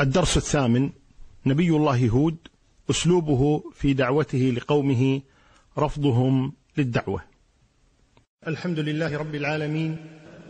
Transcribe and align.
الدرس 0.00 0.36
الثامن 0.36 0.90
نبي 1.46 1.68
الله 1.68 2.08
هود 2.08 2.36
أسلوبه 2.90 3.62
في 3.74 3.92
دعوته 3.92 4.52
لقومه 4.56 5.20
رفضهم 5.78 6.52
للدعوة. 6.78 7.20
الحمد 8.46 8.78
لله 8.78 9.18
رب 9.18 9.34
العالمين 9.34 9.96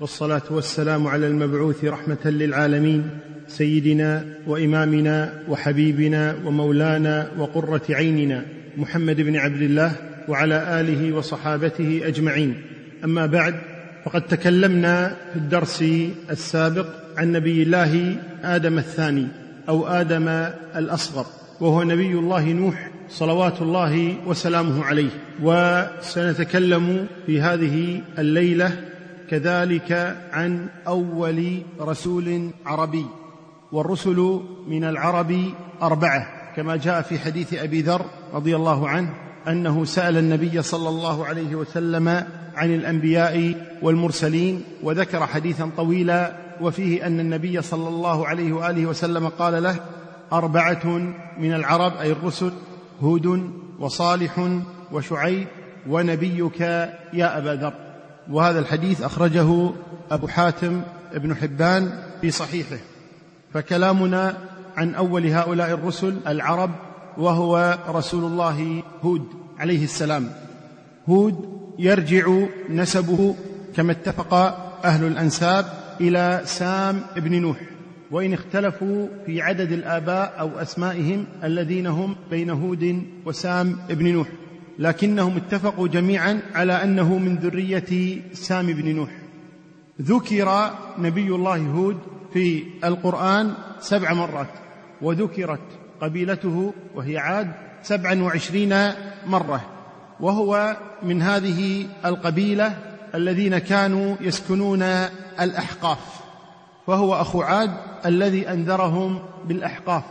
والصلاة 0.01 0.43
والسلام 0.51 1.07
على 1.07 1.27
المبعوث 1.27 1.85
رحمة 1.85 2.19
للعالمين 2.25 3.19
سيدنا 3.47 4.39
وإمامنا 4.47 5.45
وحبيبنا 5.49 6.35
ومولانا 6.45 7.33
وقرة 7.39 7.83
عيننا 7.91 8.47
محمد 8.77 9.21
بن 9.21 9.37
عبد 9.37 9.63
الله 9.63 9.97
وعلى 10.29 10.81
آله 10.81 11.13
وصحابته 11.17 12.01
أجمعين. 12.05 12.63
أما 13.05 13.27
بعد 13.27 13.61
فقد 14.05 14.27
تكلمنا 14.27 15.17
في 15.33 15.37
الدرس 15.37 15.85
السابق 16.31 17.04
عن 17.17 17.33
نبي 17.33 17.63
الله 17.63 18.17
آدم 18.43 18.79
الثاني 18.79 19.29
أو 19.69 19.87
آدم 19.87 20.29
الأصغر 20.77 21.27
وهو 21.61 21.83
نبي 21.83 22.13
الله 22.13 22.53
نوح 22.53 22.91
صلوات 23.09 23.63
الله 23.63 24.17
وسلامه 24.27 24.85
عليه. 24.85 25.11
وسنتكلم 25.43 27.07
في 27.27 27.41
هذه 27.41 28.01
الليلة 28.19 28.77
كذلك 29.31 30.17
عن 30.33 30.69
أول 30.87 31.63
رسول 31.81 32.51
عربي 32.67 33.07
والرسل 33.73 34.41
من 34.69 34.85
العرب 34.85 35.41
أربعة 35.83 36.27
كما 36.57 36.77
جاء 36.77 37.03
في 37.03 37.19
حديث 37.19 37.55
أبي 37.55 37.81
ذر 37.81 38.05
رضي 38.35 38.57
الله 38.57 38.89
عنه 38.89 39.15
أنه 39.49 39.85
سأل 39.85 40.17
النبي 40.17 40.63
صلى 40.63 40.89
الله 40.89 41.27
عليه 41.27 41.55
وسلم 41.55 42.09
عن 42.57 42.75
الأنبياء 42.75 43.55
والمرسلين 43.83 44.65
وذكر 44.83 45.27
حديثا 45.27 45.71
طويلا 45.77 46.33
وفيه 46.61 47.07
أن 47.07 47.21
النبي 47.21 47.63
صلى 47.63 47.89
الله 47.89 48.27
عليه 48.27 48.53
وآله 48.53 48.87
وسلم 48.87 49.29
قال 49.29 49.63
له 49.63 49.77
أربعة 50.33 50.87
من 51.39 51.55
العرب 51.55 51.97
أي 51.97 52.13
الرسل 52.13 52.53
هود 53.03 53.51
وصالح 53.79 54.49
وشعيب 54.93 55.47
ونبيك 55.89 56.61
يا 57.13 57.39
أبا 57.39 57.51
ذر. 57.51 57.75
وهذا 58.31 58.59
الحديث 58.59 59.03
أخرجه 59.03 59.71
أبو 60.11 60.27
حاتم 60.27 60.83
ابن 61.13 61.37
حبان 61.37 62.03
في 62.21 62.31
صحيحه. 62.31 62.79
فكلامنا 63.55 64.37
عن 64.77 64.95
أول 64.95 65.27
هؤلاء 65.27 65.71
الرسل 65.71 66.17
العرب 66.27 66.71
وهو 67.19 67.79
رسول 67.89 68.25
الله 68.25 68.83
هود 69.03 69.27
عليه 69.59 69.85
السلام. 69.85 70.31
هود 71.09 71.65
يرجع 71.79 72.47
نسبه 72.71 73.35
كما 73.77 73.93
اتفق 73.93 74.35
أهل 74.85 75.07
الأنساب 75.07 75.67
إلى 76.01 76.43
سام 76.45 77.01
بن 77.17 77.43
نوح 77.43 77.61
وإن 78.11 78.33
اختلفوا 78.33 79.09
في 79.27 79.43
عدد 79.43 79.73
الآباء 79.73 80.35
أو 80.41 80.49
أسمائهم 80.59 81.27
الذين 81.45 81.87
هم 81.87 82.17
بين 82.31 82.51
هود 82.51 83.03
وسام 83.27 83.77
بن 83.89 84.13
نوح 84.13 84.29
لكنهم 84.79 85.37
اتفقوا 85.37 85.89
جميعا 85.89 86.41
على 86.55 86.73
أنه 86.73 87.19
من 87.19 87.37
ذرية 87.37 88.19
سام 88.33 88.67
بن 88.67 88.95
نوح. 88.95 89.11
ذكر 90.03 90.71
نبي 90.99 91.29
الله 91.29 91.57
هود 91.57 91.99
في 92.33 92.65
القرآن 92.85 93.55
سبع 93.81 94.13
مرات 94.13 94.49
وذكرت 95.03 95.61
قبيلته 96.05 96.75
وهي 96.95 97.19
عاد 97.19 97.53
سبعا 97.83 98.23
وعشرين 98.23 98.91
مرة 99.27 99.61
وهو 100.21 100.77
من 101.03 101.23
هذه 101.23 101.87
القبيلة 102.05 102.77
الذين 103.15 103.59
كانوا 103.59 104.17
يسكنون 104.21 104.83
الأحقاف 105.41 105.99
فهو 106.87 107.15
أخو 107.15 107.43
عاد 107.43 107.71
الذي 108.07 108.51
أنذرهم 108.51 109.19
بالأحقاف. 109.45 110.03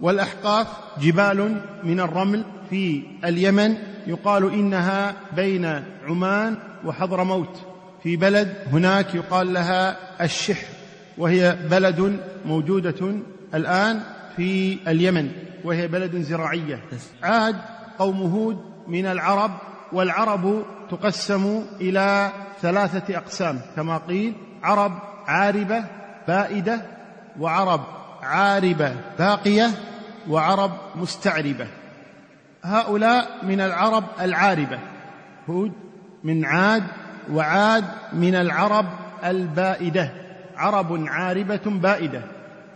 والأحقاف 0.00 0.66
جبال 1.00 1.60
من 1.84 2.00
الرمل 2.00 2.44
في 2.70 3.02
اليمن 3.24 3.74
يقال 4.06 4.52
إنها 4.52 5.14
بين 5.36 5.82
عمان 6.06 6.56
وحضرموت 6.84 7.60
في 8.02 8.16
بلد 8.16 8.54
هناك 8.72 9.14
يقال 9.14 9.52
لها 9.52 9.96
الشحر 10.24 10.66
وهي 11.18 11.56
بلد 11.70 12.20
موجودة 12.44 13.14
الآن 13.54 14.00
في 14.36 14.78
اليمن 14.88 15.30
وهي 15.64 15.88
بلد 15.88 16.16
زراعية. 16.16 16.80
عاد 17.22 17.56
قوم 17.98 18.22
هود 18.22 18.58
من 18.88 19.06
العرب 19.06 19.50
والعرب 19.92 20.64
تقسم 20.90 21.62
إلى 21.80 22.30
ثلاثة 22.62 23.16
أقسام. 23.16 23.60
كما 23.76 23.98
قيل 23.98 24.34
عرب 24.62 24.92
عاربة 25.26 25.84
بائدة 26.28 26.80
وعرب 27.40 27.80
عاربة 28.22 28.96
باقية 29.18 29.70
وعرب 30.28 30.72
مستعربة. 30.94 31.66
هؤلاء 32.62 33.38
من 33.42 33.60
العرب 33.60 34.04
العاربة. 34.20 34.78
هود 35.50 35.72
من 36.24 36.44
عاد 36.44 36.82
وعاد 37.32 37.84
من 38.12 38.34
العرب 38.34 38.86
البائدة. 39.24 40.10
عرب 40.56 41.04
عاربة 41.08 41.60
بائدة. 41.66 42.22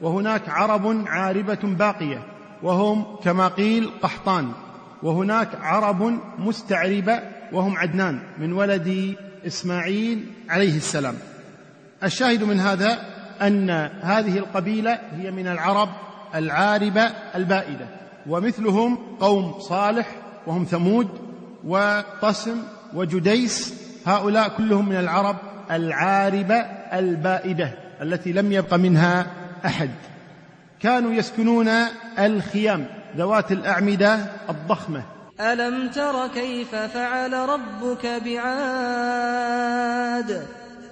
وهناك 0.02 0.48
عرب 0.48 1.04
عاربة 1.06 1.58
باقية 1.62 2.22
وهم 2.62 3.16
كما 3.24 3.48
قيل 3.48 3.90
قحطان 4.02 4.52
وهناك 5.02 5.48
عرب 5.62 6.18
مستعربة 6.38 7.20
وهم 7.52 7.76
عدنان 7.76 8.20
من 8.38 8.52
ولد 8.52 9.16
إسماعيل 9.46 10.26
عليه 10.48 10.76
السلام. 10.76 11.14
الشاهد 12.04 12.44
من 12.44 12.60
هذا 12.60 12.98
أن 13.42 13.70
هذه 14.00 14.38
القبيلة 14.38 14.98
هي 15.16 15.30
من 15.30 15.46
العرب 15.46 15.88
العاربة 16.34 17.02
البائدة 17.34 17.86
ومثلهم 18.26 18.98
قوم 19.20 19.60
صالح 19.60 20.06
وهم 20.46 20.64
ثمود 20.64 21.08
وطسم 21.64 22.56
وجديس 22.94 23.74
هؤلاء 24.06 24.48
كلهم 24.48 24.88
من 24.88 24.96
العرب 24.96 25.36
العاربة 25.70 26.56
البائدة 26.92 27.72
التي 28.02 28.32
لم 28.32 28.52
يبق 28.52 28.74
منها 28.74 29.26
أحد. 29.66 29.90
كانوا 30.80 31.12
يسكنون 31.12 31.68
الخيام 32.18 32.86
ذوات 33.16 33.52
الأعمدة 33.52 34.18
الضخمة. 34.50 35.02
ألم 35.40 35.88
تر 35.88 36.28
كيف 36.28 36.74
فعل 36.74 37.32
ربك 37.32 38.06
بعاد؟ 38.24 39.48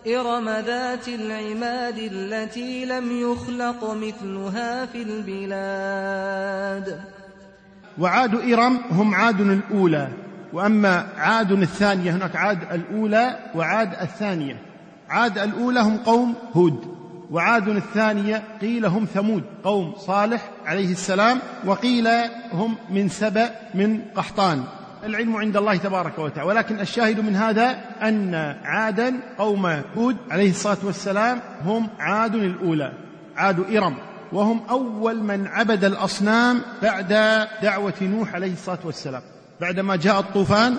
إرم 0.06 0.48
ذات 0.48 1.08
العماد 1.08 1.98
التي 1.98 2.84
لم 2.84 3.20
يخلق 3.20 3.94
مثلها 3.94 4.86
في 4.86 5.02
البلاد. 5.02 7.00
وعاد 7.98 8.34
إرم 8.34 8.80
هم 8.90 9.14
عاد 9.14 9.40
الأولى 9.40 10.08
وأما 10.52 11.06
عاد 11.18 11.52
الثانية 11.52 12.10
هناك 12.10 12.36
عاد 12.36 12.72
الأولى 12.72 13.38
وعاد 13.54 13.92
الثانية. 14.00 14.56
عاد 15.08 15.38
الأولى 15.38 15.80
هم 15.80 15.96
قوم 15.96 16.34
هود. 16.52 16.95
وعاد 17.30 17.68
الثانية 17.68 18.42
قيل 18.60 18.86
هم 18.86 19.04
ثمود 19.04 19.42
قوم 19.64 19.94
صالح 19.98 20.50
عليه 20.66 20.92
السلام 20.92 21.38
وقيل 21.64 22.08
هم 22.52 22.76
من 22.90 23.08
سبأ 23.08 23.50
من 23.74 24.00
قحطان. 24.14 24.64
العلم 25.04 25.36
عند 25.36 25.56
الله 25.56 25.76
تبارك 25.76 26.18
وتعالى 26.18 26.48
ولكن 26.48 26.80
الشاهد 26.80 27.20
من 27.20 27.36
هذا 27.36 27.78
أن 28.02 28.34
عادا 28.64 29.14
قوم 29.38 29.66
هود 29.96 30.16
عليه 30.30 30.50
الصلاة 30.50 30.78
والسلام 30.84 31.40
هم 31.64 31.88
عاد 31.98 32.34
الأولى 32.34 32.92
عاد 33.36 33.76
إرم 33.76 33.94
وهم 34.32 34.60
أول 34.70 35.22
من 35.22 35.46
عبد 35.46 35.84
الأصنام 35.84 36.60
بعد 36.82 37.08
دعوة 37.62 37.94
نوح 38.02 38.34
عليه 38.34 38.52
الصلاة 38.52 38.78
والسلام. 38.84 39.22
بعدما 39.60 39.96
جاء 39.96 40.20
الطوفان 40.20 40.76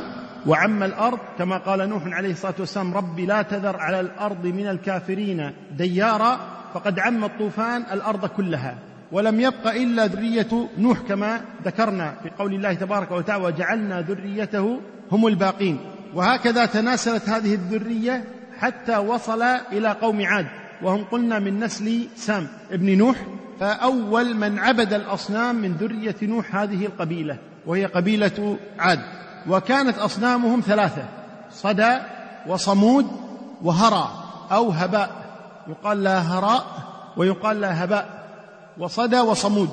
وعم 0.48 0.84
الأرض 0.84 1.20
كما 1.38 1.58
قال 1.58 1.90
نوح 1.90 2.04
عليه 2.06 2.32
الصلاة 2.32 2.54
والسلام 2.60 2.94
رب 2.94 3.20
لا 3.20 3.42
تذر 3.42 3.78
على 3.78 4.00
الأرض 4.00 4.46
من 4.46 4.68
الكافرين 4.68 5.52
ديارا 5.78 6.40
فقد 6.74 7.00
عم 7.00 7.24
الطوفان 7.24 7.84
الأرض 7.92 8.26
كلها. 8.26 8.76
ولم 9.12 9.40
يبق 9.40 9.68
إلا 9.68 10.06
ذرية 10.06 10.70
نوح 10.78 11.00
كما 11.00 11.42
ذكرنا 11.66 12.16
في 12.24 12.30
قول 12.30 12.54
الله 12.54 12.74
تبارك 12.74 13.12
وتعالى 13.12 13.44
وجعلنا 13.44 14.02
ذريته 14.02 14.82
هم 15.12 15.28
الباقين. 15.28 15.80
وهكذا 16.14 16.66
تناسلت 16.66 17.30
هذه 17.30 17.54
الذرية 17.54 18.24
حتى 18.60 18.98
وصل 18.98 19.42
إلى 19.72 19.92
قوم 19.92 20.26
عاد. 20.26 20.48
وهم 20.82 21.04
قلنا 21.04 21.40
من 21.40 21.60
نسل 21.60 22.08
سام 22.16 22.48
ابن 22.72 22.98
نوح 22.98 23.18
فأول 23.60 24.36
من 24.36 24.60
عبد 24.60 24.94
الأصنام 24.94 25.56
من 25.56 25.72
ذرية 25.72 26.16
نوح 26.22 26.56
هذه 26.56 26.86
القبيلة 26.86 27.38
وهي 27.66 27.86
قبيلة 27.86 28.58
عاد. 28.80 29.17
وكانت 29.50 29.98
أصنامهم 29.98 30.62
ثلاثة 30.62 31.06
صدى 31.52 31.98
وصمود 32.48 33.08
وهرى 33.64 34.10
أو 34.52 34.70
هباء. 34.70 35.28
يقال 35.68 36.04
لها 36.04 36.40
هراء 36.40 36.66
ويقال 37.18 37.62
لها 37.62 37.84
هباء. 37.84 38.28
وصدى 38.78 39.20
وصمود. 39.20 39.70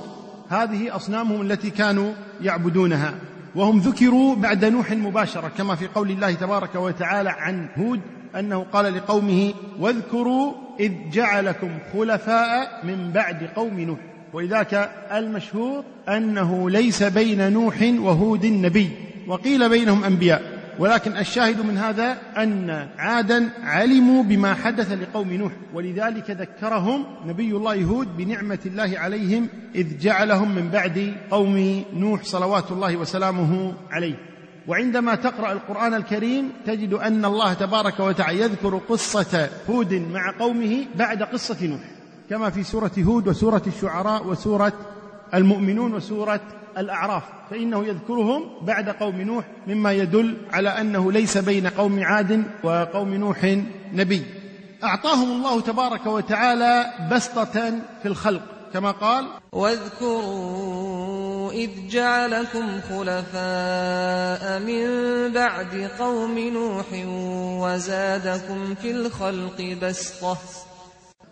هذه 0.51 0.97
أصنامهم 0.97 1.43
التي 1.43 1.71
كانوا 1.71 2.13
يعبدونها. 2.41 3.15
وهم 3.55 3.79
ذكروا 3.79 4.37
بعد 4.37 4.65
نوح 4.65 4.91
مباشرة 4.91 5.51
كما 5.59 5.75
في 5.75 5.87
قول 5.87 6.11
الله 6.11 6.33
تبارك 6.33 6.75
وتعالى 6.75 7.31
عن 7.31 7.69
هود 7.79 8.01
أنه 8.37 8.67
قال 8.73 8.95
لقومه 8.95 9.55
واذكروا 9.81 10.53
إذ 10.81 10.93
جعلكم 11.13 11.71
خلفاء 11.93 12.81
من 12.85 13.11
بعد 13.11 13.51
قوم 13.57 13.81
نوح. 13.81 13.99
ولذلك 14.33 14.91
المشهور 15.13 15.85
أنه 16.09 16.71
ليس 16.71 17.03
بين 17.03 17.53
نوح 17.53 17.75
وهود 17.83 18.47
نبي 18.47 18.91
وقيل 19.29 19.69
بينهم 19.69 20.05
أنبياء 20.05 20.55
ولكن 20.79 21.17
الشاهد 21.17 21.67
من 21.67 21.79
هذا 21.79 22.17
أن 22.37 22.89
عادا 22.99 23.51
علموا 23.63 24.23
بما 24.23 24.55
حدث 24.55 24.93
لقوم 24.93 25.33
نوح 25.33 25.53
ولذلك 25.75 26.31
ذكرهم 26.31 27.05
نبي 27.27 27.51
الله 27.51 27.85
هود 27.85 28.17
بنعمة 28.17 28.59
الله 28.67 28.99
عليهم 28.99 29.49
إذ 29.75 29.99
جعلهم 29.99 30.55
من 30.55 30.69
بعد 30.69 31.15
قوم 31.31 31.85
نوح 31.95 32.23
صلوات 32.25 32.71
الله 32.71 32.97
وسلامه 32.97 33.75
عليه. 33.91 34.15
وعندما 34.69 35.15
تقرأ 35.15 35.53
القرآن 35.53 35.95
الكريم 35.95 36.53
تجد 36.67 36.93
أن 36.93 37.25
الله 37.25 37.53
تبارك 37.53 38.01
وتعالى 38.01 38.41
يذكر 38.41 38.81
قصة 38.89 39.49
هود 39.71 39.95
مع 39.95 40.31
قومه 40.39 40.85
بعد 40.99 41.23
قصة 41.23 41.67
نوح 41.67 41.81
كما 42.31 42.51
في 42.51 42.63
سورة 42.63 42.93
هود 42.99 43.29
وسورة 43.29 43.63
الشعراء 43.67 44.27
وسورة 44.27 44.73
المؤمنون 45.35 45.95
وسورة 45.95 46.41
الأعراف 46.79 47.23
فإنه 47.51 47.85
يذكرهم 47.85 48.45
بعد 48.63 48.89
قوم 48.89 49.21
نوح 49.21 49.45
مما 49.67 49.93
يدل 49.93 50.37
على 50.53 50.69
أنه 50.69 51.13
ليس 51.13 51.39
بين 51.39 51.67
قوم 51.67 52.05
عاد 52.05 52.43
وقوم 52.65 53.15
نوح 53.15 53.57
نبي. 53.93 54.23
أعطاهم 54.85 55.33
الله 55.33 55.61
تبارك 55.61 56.07
وتعالى 56.07 56.87
بسطة 57.13 57.73
في 58.03 58.09
الخلق 58.09 58.43
كما 58.73 58.91
قال 58.91 59.27
واذكروا 59.53 61.53
إذ 61.53 61.71
جعلكم 61.91 62.81
خلفاء 62.81 64.61
من 64.61 64.87
بعد 65.33 65.91
قوم 65.99 66.39
نوح 66.39 66.87
وزادكم 67.63 68.75
في 68.75 68.91
الخلق 68.91 69.77
بسطة. 69.83 70.39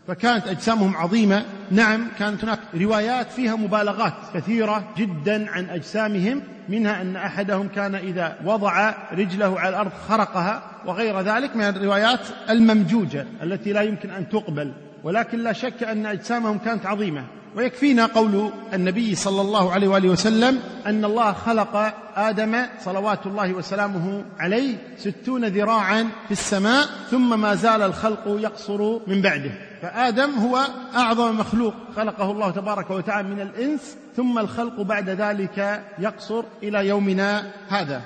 فكانت 0.08 0.48
أجسامهم 0.48 0.96
عظيمة. 0.96 1.44
نعم 1.70 2.08
كانت 2.18 2.44
هناك 2.44 2.58
روايات 2.80 3.30
فيها 3.30 3.56
مبالغات 3.56 4.14
كثيرة 4.34 4.84
جدا 4.96 5.50
عن 5.50 5.64
أجسامهم 5.70 6.42
منها 6.68 7.02
أن 7.02 7.16
أحدهم 7.16 7.68
كان 7.68 7.94
إذا 7.94 8.36
وضع 8.44 8.94
رجله 9.12 9.60
على 9.60 9.68
الأرض 9.68 9.92
خرقها 10.08 10.62
وغير 10.86 11.20
ذلك 11.20 11.56
من 11.56 11.64
الروايات 11.64 12.20
الممجوجة 12.50 13.26
التي 13.42 13.72
لا 13.72 13.82
يمكن 13.82 14.10
أن 14.10 14.28
تقبل. 14.28 14.72
ولكن 15.04 15.38
لا 15.38 15.52
شك 15.52 15.82
أن 15.82 16.06
أجسامهم 16.06 16.58
كانت 16.58 16.86
عظيمة. 16.86 17.24
ويكفينا 17.56 18.06
قول 18.06 18.50
النبي 18.72 19.14
صلى 19.14 19.40
الله 19.40 19.72
عليه 19.72 19.88
وآله 19.88 20.08
وسلم 20.08 20.60
أن 20.86 21.04
الله 21.04 21.32
خلق 21.32 21.94
آدم 22.16 22.66
صلوات 22.84 23.26
الله 23.26 23.52
وسلامه 23.52 24.24
عليه 24.38 24.76
ستون 24.98 25.44
ذراعا 25.44 26.08
في 26.26 26.32
السماء 26.32 26.86
ثم 27.10 27.40
ما 27.40 27.54
زال 27.54 27.82
الخلق 27.82 28.22
يقصر 28.26 28.98
من 29.06 29.22
بعده. 29.22 29.50
فآدم 29.82 30.30
هو 30.30 30.60
أعظم 30.94 31.36
مخلوق 31.36 31.74
خلقه 31.96 32.30
الله 32.30 32.50
تبارك 32.50 32.90
وتعالى 32.90 33.28
من 33.28 33.40
الإنس 33.40 33.96
ثم 34.16 34.38
الخلق 34.38 34.80
بعد 34.80 35.08
ذلك 35.10 35.82
يقصر 35.98 36.44
إلى 36.62 36.88
يومنا 36.88 37.50
هذا. 37.68 38.02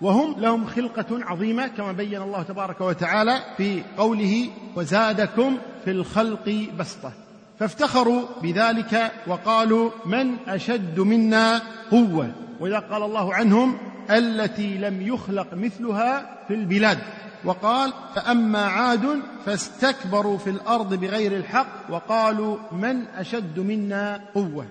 وهم 0.00 0.40
لهم 0.40 0.66
خلقة 0.66 1.06
عظيمة 1.10 1.66
كما 1.66 1.92
بين 1.92 2.22
الله 2.22 2.42
تبارك 2.42 2.80
وتعالى 2.80 3.38
في 3.56 3.82
قوله 3.98 4.48
وزادكم 4.76 5.58
في 5.84 5.90
الخلق 5.90 6.66
بسطة 6.78 7.21
فافتخروا 7.62 8.22
بذلك 8.42 9.12
وقالوا 9.26 9.90
من 10.06 10.36
أشد 10.48 11.00
منا 11.00 11.62
قوة. 11.90 12.32
وإذا 12.60 12.78
قال 12.78 13.02
الله 13.02 13.34
عنهم 13.34 13.78
التي 14.10 14.78
لم 14.78 15.02
يخلق 15.02 15.46
مثلها 15.54 16.38
في 16.48 16.54
البلاد. 16.54 16.98
وقال 17.44 17.92
فأما 18.14 18.66
عاد 18.66 19.22
فاستكبروا 19.46 20.38
في 20.38 20.50
الأرض 20.50 20.94
بغير 20.94 21.36
الحق 21.36 21.90
وقالوا 21.90 22.56
من 22.72 23.06
أشد 23.16 23.58
منا 23.58 24.20
قوة. 24.34 24.66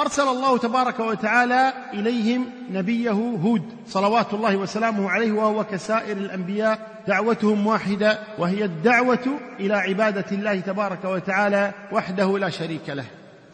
أرسل 0.00 0.28
الله 0.28 0.58
تبارك 0.58 1.00
وتعالى 1.00 1.72
إليهم 1.94 2.46
نبيه 2.70 3.10
هود 3.10 3.62
صلوات 3.86 4.34
الله 4.34 4.56
وسلامه 4.56 5.10
عليه 5.10 5.32
وهو 5.32 5.64
كسائر 5.64 6.16
الأنبياء 6.16 6.78
دعوتهم 7.08 7.66
واحدة 7.66 8.18
وهي 8.38 8.64
الدعوة 8.64 9.38
إلى 9.60 9.74
عبادة 9.74 10.24
الله 10.32 10.60
تبارك 10.60 11.04
وتعالى 11.04 11.72
وحده 11.92 12.38
لا 12.38 12.50
شريك 12.50 12.88
له. 12.88 13.04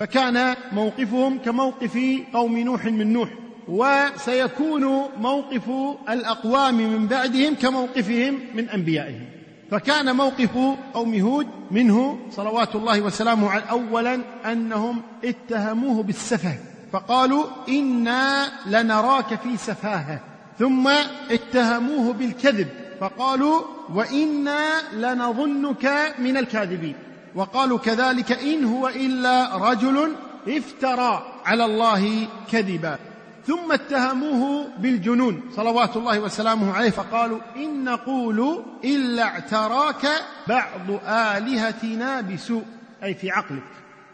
فكان 0.01 0.57
موقفهم 0.73 1.39
كموقف 1.39 1.99
قوم 2.33 2.59
نوح 2.59 2.85
من 2.85 3.13
نوح 3.13 3.29
وسيكون 3.69 4.85
موقف 5.21 5.71
الأقوام 6.09 6.75
من 6.75 7.07
بعدهم 7.07 7.55
كموقفهم 7.55 8.41
من 8.55 8.69
أنبيائهم. 8.69 9.27
فكان 9.71 10.17
موقف 10.17 10.51
قوم 10.95 11.15
هود 11.15 11.47
منه 11.71 12.19
صلوات 12.31 12.75
الله 12.75 13.01
وسلامه 13.01 13.51
عليه 13.51 13.65
اولا 13.65 14.21
أنهم 14.53 15.03
اتهموه 15.25 16.03
بالسفه 16.03 16.55
فقالوا 16.93 17.45
إنا 17.69 18.47
لنراك 18.67 19.35
في 19.35 19.57
سفاهة 19.57 20.21
ثم 20.59 20.89
اتهموه 21.31 22.13
بالكذب 22.13 22.69
فقالوا 23.01 23.61
وإنا 23.95 24.65
لنظنك 24.93 26.15
من 26.19 26.37
الكاذبين 26.37 26.95
وقالوا 27.35 27.79
كذلك 27.79 28.33
إن 28.33 28.65
هو 28.65 28.89
إلا 28.89 29.57
رجل 29.57 30.13
افترى 30.49 31.27
على 31.45 31.65
الله 31.65 32.29
كذبا. 32.53 32.99
ثم 33.47 33.73
اتهموه 33.73 34.67
بالجنون. 34.79 35.41
صلوات 35.57 35.97
الله 35.97 36.21
وسلامه 36.21 36.73
عليه. 36.73 36.91
فقالوا 36.91 37.39
إن 37.57 37.85
نقول 37.85 38.65
إلا 38.85 39.23
اعتراك 39.23 40.07
بعض 40.49 41.01
آلهتنا 41.07 42.21
بسوء. 42.21 42.65
أي 43.03 43.15
في 43.15 43.31
عقلك. 43.31 43.63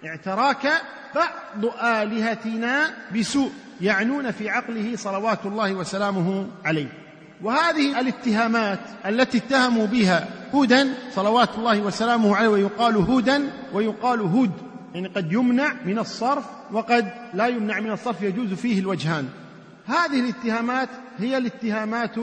اعتراك 0.05 0.73
بعض 1.15 1.73
آلهتنا 1.83 2.91
بسوء. 3.17 3.51
يعنون 3.81 4.31
في 4.31 4.51
عقله 4.51 4.97
صلوات 4.97 5.47
الله 5.47 5.75
وسلامه 5.75 6.47
عليه. 6.65 6.89
وهذه 7.43 8.01
الاتهامات 8.01 8.81
التي 9.07 9.39
اتهموا 9.39 9.87
بها 9.87 10.29
هودا 10.55 10.95
صلوات 11.15 11.49
الله 11.59 11.81
وسلامه 11.81 12.37
عليه 12.37 12.49
ويقال 12.49 12.97
هودا 12.97 13.51
ويقال 13.73 14.21
هود. 14.21 14.72
يعني 14.95 15.09
قد 15.09 15.33
يمنع 15.33 15.73
من 15.85 15.99
الصرف 15.99 16.45
وقد 16.73 17.13
لا 17.35 17.47
يمنع 17.47 17.81
من 17.81 17.91
الصرف 17.91 18.23
يجوز 18.23 18.53
فيه 18.53 18.81
الوجهان. 18.81 19.29
هذه 19.87 20.21
الاتهامات 20.21 20.89
هي 21.19 21.39
الاتهامات 21.39 22.17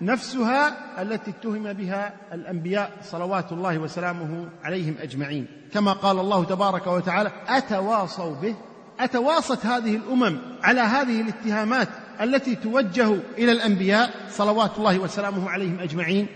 نفسها 0.00 0.76
التي 1.02 1.30
اتهم 1.30 1.72
بها 1.72 2.14
الأنبياء 2.32 2.90
صلوات 3.02 3.52
الله 3.52 3.78
وسلامه 3.78 4.48
عليهم 4.64 4.94
أجمعين. 5.02 5.46
كما 5.72 5.92
قال 5.92 6.18
الله 6.18 6.44
تبارك 6.44 6.86
وتعالى 6.86 7.32
أتواصوا 7.48 8.34
به. 8.34 8.54
أتواصت 9.00 9.66
هذه 9.66 9.96
الأمم 9.96 10.38
على 10.62 10.80
هذه 10.80 11.20
الاتهامات 11.20 11.88
التي 12.20 12.54
توجه 12.54 13.16
إلى 13.38 13.52
الأنبياء 13.52 14.10
صلوات 14.30 14.70
الله 14.78 14.98
وسلامه 14.98 15.50
عليهم 15.50 15.78
أجمعين. 15.80 16.26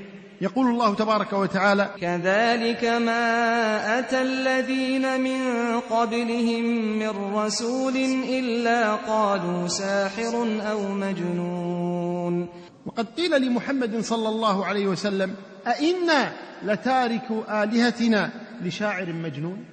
يقول 0.40 0.66
الله 0.66 0.94
تبارك 0.94 1.32
وتعالى 1.32 1.90
كذلك 2.00 2.84
ما 2.84 3.98
أتى 3.98 4.22
الذين 4.22 5.20
من 5.20 5.40
قبلهم 5.80 6.64
من 6.98 7.34
رسول 7.34 7.96
إلا 8.28 8.94
قالوا 8.94 9.68
ساحر 9.68 10.60
أو 10.70 10.88
مجنون. 10.88 12.48
وقد 12.86 13.06
قيل 13.16 13.42
لمحمد 13.42 14.00
صلى 14.00 14.28
الله 14.28 14.66
عليه 14.66 14.86
وسلم 14.86 15.34
أئنا 15.66 16.32
لتارك 16.62 17.30
آلهتنا 17.48 18.30
لشاعر 18.62 19.12
مجنون؟ 19.12 19.64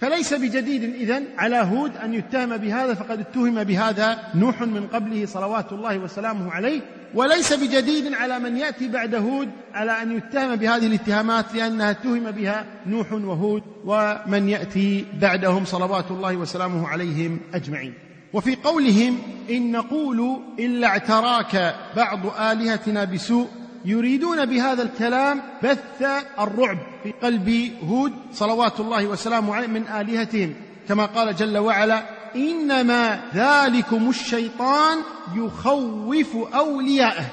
فليس 0.00 0.34
بجديد 0.34 0.82
إذن 0.82 1.24
على 1.38 1.56
هود 1.56 1.96
أن 1.96 2.14
يتهم 2.14 2.56
بهذا 2.56 2.94
فقد 2.94 3.20
اتهم 3.20 3.64
بهذا 3.64 4.18
نوح 4.34 4.62
من 4.62 4.86
قبله 4.86 5.26
صلوات 5.26 5.72
الله 5.72 5.98
وسلامه 5.98 6.52
عليه. 6.52 6.80
وليس 7.14 7.52
بجديد 7.52 8.14
على 8.14 8.38
من 8.38 8.56
يأتي 8.56 8.88
بعد 8.88 9.14
هود 9.14 9.48
على 9.74 10.02
أن 10.02 10.16
يتهم 10.16 10.56
بهذه 10.56 10.86
الاتهامات 10.86 11.54
لأنها 11.54 11.90
اتهم 11.90 12.30
بها 12.30 12.64
نوح 12.86 13.12
وهود 13.12 13.62
ومن 13.84 14.48
يأتي 14.48 15.04
بعدهم 15.20 15.64
صلوات 15.64 16.10
الله 16.10 16.36
وسلامه 16.36 16.88
عليهم 16.88 17.40
أجمعين. 17.54 17.94
وفي 18.32 18.56
قولهم 18.56 19.18
إن 19.50 19.72
نقول 19.72 20.40
إلا 20.58 20.86
اعتراك 20.88 21.74
بعض 21.96 22.26
آلهتنا 22.40 23.04
بسوء 23.04 23.48
يريدون 23.84 24.46
بهذا 24.46 24.82
الكلام 24.82 25.42
بث 25.62 26.02
الرعب 26.40 26.78
في 27.02 27.12
قلب 27.22 27.72
هود 27.88 28.12
صلوات 28.32 28.80
الله 28.80 29.06
وسلامه 29.06 29.54
عليه 29.54 29.66
من 29.66 29.88
آلهتهم. 29.88 30.54
كما 30.88 31.06
قال 31.06 31.36
جل 31.36 31.58
وعلا 31.58 32.02
إنما 32.36 33.20
ذلكم 33.34 34.08
الشيطان 34.08 34.98
يخوف 35.34 36.36
أولياءه 36.54 37.26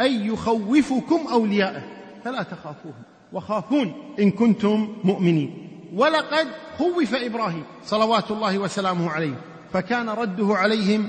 أي 0.00 0.26
يخوفكم 0.26 1.20
أولياءه. 1.32 1.82
فلا 2.24 2.42
تخافوهم 2.42 3.02
وخافون 3.32 4.14
إن 4.18 4.30
كنتم 4.30 4.96
مؤمنين. 5.04 5.50
ولقد 5.94 6.48
خوف 6.78 7.14
إبراهيم 7.14 7.64
صلوات 7.84 8.30
الله 8.30 8.58
وسلامه 8.58 9.10
عليه 9.10 9.34
فكان 9.72 10.08
رده 10.08 10.54
عليهم 10.56 11.08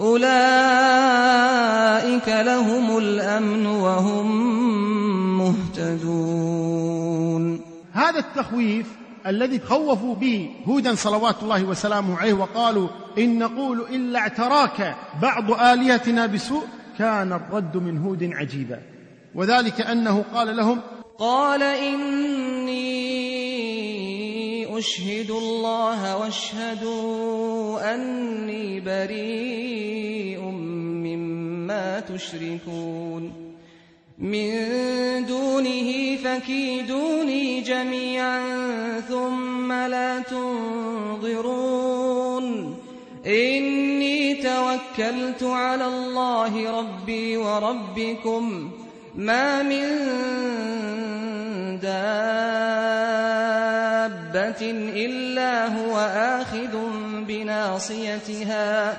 أولئك 0.00 0.28
لهم 2.28 2.98
الأمن 2.98 3.66
وهم 3.66 4.26
مهتدون. 5.38 7.60
هذا 7.92 8.18
التخويف 8.18 8.86
الذي 9.26 9.60
خوفوا 9.60 10.14
به 10.14 10.50
هودا 10.68 10.94
صلوات 10.94 11.42
الله 11.42 11.64
وسلامه 11.64 12.18
عليه 12.18 12.32
وقالوا 12.32 12.88
إن 13.18 13.38
نقول 13.38 13.80
إلا 13.80 14.18
اعتراك 14.18 14.96
بعض 15.22 15.50
آلهتنا 15.50 16.26
بسوء 16.26 16.64
كان 16.98 17.32
الرد 17.32 17.76
من 17.76 17.98
هود 17.98 18.30
عجيبا. 18.32 18.82
وذلك 19.34 19.80
أنه 19.80 20.24
قال 20.34 20.56
لهم 20.56 20.80
قال 21.18 21.62
إني 21.62 22.31
أشهد 24.82 25.30
الله 25.30 26.16
واشهدوا 26.16 27.94
أني 27.94 28.80
بريء 28.80 30.40
مما 31.06 32.00
تشركون. 32.00 33.32
من 34.18 34.50
دونه 35.26 36.16
فكيدوني 36.16 37.60
جميعا 37.60 38.40
ثم 39.00 39.72
لا 39.72 40.18
تنظرون. 40.18 41.64
إني 43.26 44.34
توكلت 44.34 45.42
على 45.42 45.86
الله 45.86 46.78
ربي 46.78 47.36
وربكم 47.36 48.70
ما 49.14 49.62
من 49.62 49.82
دابة 54.42 54.70
إلا 55.06 55.66
هو 55.66 55.96
آخذ 56.40 56.74
بناصيتها. 57.26 58.98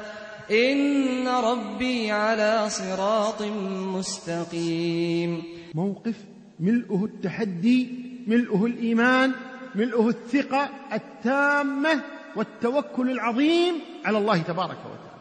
إن 0.51 1.27
ربي 1.27 2.11
على 2.11 2.69
صراط 2.69 3.41
مستقيم. 3.95 5.43
موقف 5.73 6.15
ملؤه 6.59 7.05
التحدي 7.05 7.89
ملؤه 8.27 8.65
الإيمان 8.65 9.31
ملؤه 9.75 10.09
الثقة 10.09 10.69
التامة 10.93 12.01
والتوكل 12.35 13.11
العظيم 13.11 13.75
على 14.05 14.17
الله 14.17 14.37
تبارك 14.37 14.77
وتعالى. 14.77 15.13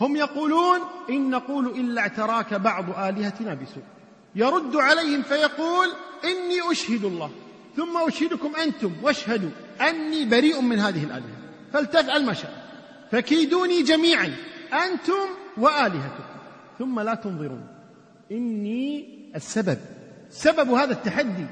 هم 0.00 0.16
يقولون 0.16 0.80
إن 1.10 1.30
نقول 1.30 1.66
إلا 1.66 2.00
اعتراك 2.00 2.54
بعض 2.54 2.84
آلهتنا 2.90 3.54
بسوء. 3.54 3.82
يرد 4.34 4.76
عليهم 4.76 5.22
فيقول 5.22 5.88
إني 6.24 6.72
أشهد 6.72 7.04
الله. 7.04 7.30
ثم 7.76 7.96
أشهدكم 8.08 8.56
أنتم 8.56 8.92
واشهدوا. 9.02 9.50
أني 9.80 10.24
بريء 10.24 10.60
من 10.60 10.78
هذه 10.78 11.04
الآلهة. 11.04 11.36
فلتفعل 11.72 12.24
ما 12.24 12.32
شاء. 12.32 12.62
فكيدوني 13.10 13.82
جميعا 13.82 14.34
أنتم 14.72 15.26
وآلهتكم. 15.56 16.24
ثم 16.78 17.00
لا 17.00 17.14
تنظرون. 17.14 17.66
إني 18.32 19.08
السبب. 19.36 19.78
سبب 20.30 20.70
هذا 20.70 20.92
التحدي. 20.92 21.46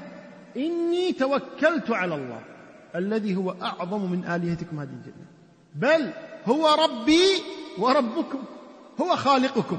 إني 0.57 1.11
توكلت 1.11 1.91
على 1.91 2.15
الله 2.15 2.41
الذي 2.95 3.35
هو 3.35 3.55
أعظم 3.61 4.11
من 4.11 4.25
آلهتكم 4.25 4.79
هذه 4.79 4.89
الجنة. 4.89 5.25
بل 5.75 6.11
هو 6.45 6.67
ربي 6.83 7.27
وربكم 7.77 8.43
هو 9.01 9.15
خالقكم. 9.15 9.77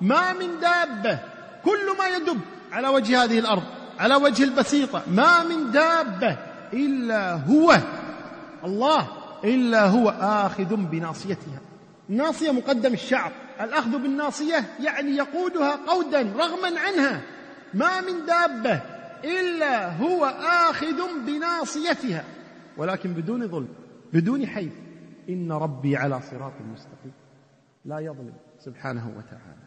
ما 0.00 0.32
من 0.32 0.60
دابة 0.60 1.18
كل 1.64 1.98
ما 1.98 2.08
يدب 2.16 2.40
على 2.72 2.88
وجه 2.88 3.24
هذه 3.24 3.38
الأرض. 3.38 3.62
على 3.98 4.14
وجه 4.14 4.44
البسيطة 4.44 5.02
ما 5.06 5.42
من 5.44 5.70
دابة 5.70 6.38
إلا 6.72 7.34
هو 7.34 7.78
الله 8.64 9.08
إلا 9.44 9.86
هو 9.86 10.08
آخذ 10.20 10.76
بناصيتها. 10.76 11.60
الناصية 12.10 12.50
مقدم 12.50 12.92
الشعر. 12.92 13.32
الأخذ 13.60 13.90
بالناصية 13.90 14.64
يعني 14.80 15.10
يقودها 15.10 15.76
قودا 15.86 16.22
رغما 16.22 16.80
عنها. 16.80 17.20
ما 17.74 18.00
من 18.00 18.26
دابة 18.26 18.80
إلا 19.24 19.96
هو 19.96 20.24
آخذ 20.70 21.26
بناصيتها. 21.26 22.24
ولكن 22.76 23.12
بدون 23.12 23.48
ظلم 23.48 23.68
بدون 24.12 24.46
حيف 24.46 24.72
إن 25.28 25.52
ربي 25.52 25.96
على 25.96 26.20
صراط 26.30 26.52
مستقيم. 26.72 27.12
لا 27.84 27.98
يظلم 27.98 28.34
سبحانه 28.64 29.08
وتعالى. 29.16 29.64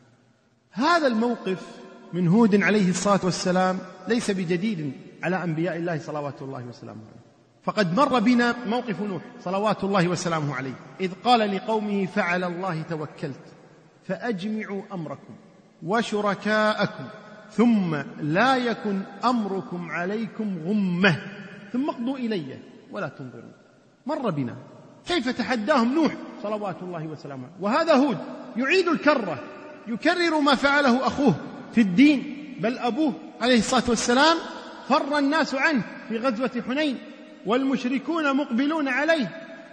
هذا 0.72 1.08
الموقف 1.08 1.87
من 2.14 2.28
هود 2.28 2.64
عليه 2.64 2.90
الصلاة 2.90 3.20
والسلام 3.24 3.80
ليس 4.08 4.32
بجديد 4.32 4.92
على 5.24 5.44
أنبياء 5.44 5.78
الله 5.78 6.00
صلوات 6.00 6.42
الله 6.42 6.66
وسلامه 6.66 7.02
عليه. 7.02 7.28
فقد 7.64 7.96
مر 7.96 8.20
بنا 8.20 8.56
موقف 8.68 9.02
نوح 9.02 9.22
صلوات 9.44 9.84
الله 9.84 10.08
وسلامه 10.08 10.56
عليه. 10.56 10.74
إذ 11.02 11.12
قال 11.24 11.56
لقومه 11.56 12.06
فعلى 12.06 12.48
الله 12.48 12.82
توكلت 12.82 13.46
فأجمعوا 14.08 14.82
أمركم 14.94 15.36
وشركاءكم 15.84 17.04
ثم 17.52 17.96
لا 18.22 18.56
يكن 18.56 19.02
أمركم 19.24 19.92
عليكم 19.92 20.58
غمة. 20.66 21.22
ثم 21.74 21.90
اقضوا 21.90 22.18
إلي 22.18 22.60
ولا 22.92 23.08
تنظرون. 23.08 23.52
مر 24.06 24.30
بنا. 24.30 24.56
كيف 25.08 25.30
تحداهم 25.30 25.96
نوح 25.96 26.16
صلوات 26.44 26.76
الله 26.82 27.08
وسلامه 27.08 27.50
وهذا 27.60 27.94
هود 27.94 28.18
يعيد 28.58 28.88
الكرة 28.88 29.40
يكرر 29.88 30.40
ما 30.40 30.56
فعله 30.56 31.08
أخوه. 31.08 31.36
في 31.76 31.82
الدين 31.82 32.38
بل 32.60 32.78
أبوه 32.78 33.14
عليه 33.42 33.60
الصلاة 33.60 33.84
والسلام 33.90 34.38
فر 34.90 35.18
الناس 35.18 35.56
عنه 35.56 35.84
في 36.10 36.18
غزوة 36.18 36.64
حنين 36.68 36.98
والمشركون 37.46 38.36
مقبلون 38.38 38.88
عليه 38.88 39.32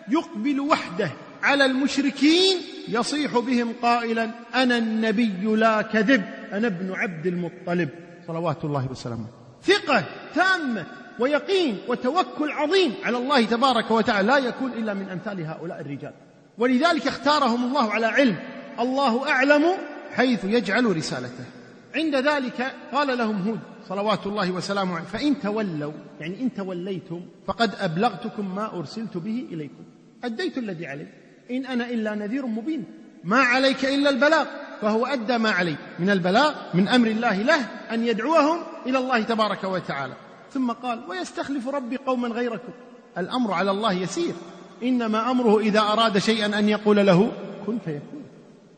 يقبل 0.09 0.61
وحده 0.61 1.11
على 1.43 1.65
المشركين 1.65 2.57
يصيح 2.89 3.39
بهم 3.39 3.73
قائلا 3.83 4.31
أنا 4.55 4.79
النبي 4.79 5.57
لا 5.57 5.83
كذب 5.83 6.25
أنا 6.53 6.67
ابن 6.67 6.93
عبد 6.93 7.27
المطلب. 7.27 7.89
صلوات 8.27 8.65
الله 8.65 8.89
وسلامه. 8.91 9.27
ثقة 9.63 10.05
تامة 10.35 10.87
ويقين 11.19 11.79
وتوكل 11.89 12.51
عظيم 12.51 12.95
على 13.05 13.17
الله 13.17 13.45
تبارك 13.45 13.91
وتعالى 13.91 14.29
لا 14.29 14.39
يكون 14.39 14.73
إلا 14.73 14.95
من 14.95 15.09
أمثال 15.09 15.47
هؤلاء 15.47 15.81
الرجال. 15.81 16.13
ولذلك 16.59 17.07
اختارهم 17.07 17.65
الله 17.65 17.93
على 17.93 18.07
علم 18.07 18.37
الله 18.81 19.31
أعلم 19.31 19.65
حيث 20.13 20.45
يجعل 20.45 20.97
رسالته. 20.97 21.45
عند 21.95 22.17
ذلك 22.17 22.75
قال 22.93 23.19
لهم 23.19 23.49
هود 23.49 23.61
صلوات 23.89 24.27
الله 24.27 24.51
وسلامه 24.51 24.97
عليه 24.97 25.07
فإن 25.07 25.41
تولوا 25.41 25.93
يعني 26.21 26.41
إن 26.41 26.55
توليتم 26.55 27.21
فقد 27.47 27.75
أبلغتكم 27.81 28.55
ما 28.55 28.79
أرسلت 28.79 29.17
به 29.17 29.47
إليكم. 29.53 29.85
أديت 30.25 30.59
الذي 30.59 30.87
علي. 30.87 31.07
إن 31.51 31.67
أنا 31.67 31.91
إلا 31.91 32.15
نذير 32.15 32.47
مبين. 32.47 32.85
ما 33.25 33.39
عليك 33.39 33.85
إلا 33.85 34.11
البلاغ 34.11 34.47
فهو 34.81 35.07
أدى 35.07 35.39
ما 35.39 35.51
عليه 35.51 35.77
من 35.99 36.11
البلاغ 36.11 36.55
من 36.75 36.89
أمر 36.89 37.07
الله 37.07 37.43
له 37.43 37.61
أن 37.93 38.07
يدعوهم 38.07 38.59
إلى 38.87 38.99
الله 38.99 39.23
تبارك 39.23 39.65
وتعالى. 39.65 40.15
ثم 40.51 40.73
قال 40.73 41.01
ويستخلف 41.09 41.69
ربي 41.69 41.97
قوما 41.97 42.29
غيركم. 42.29 42.73
الأمر 43.19 43.53
على 43.53 43.71
الله 43.71 43.93
يسير. 43.93 44.35
إنما 44.83 45.31
أمره 45.31 45.61
إذا 45.61 45.81
أراد 45.81 46.19
شيئا 46.19 46.59
أن 46.59 46.69
يقول 46.69 46.97
له 46.97 47.33
كن 47.67 47.79
فيكون. 47.85 48.25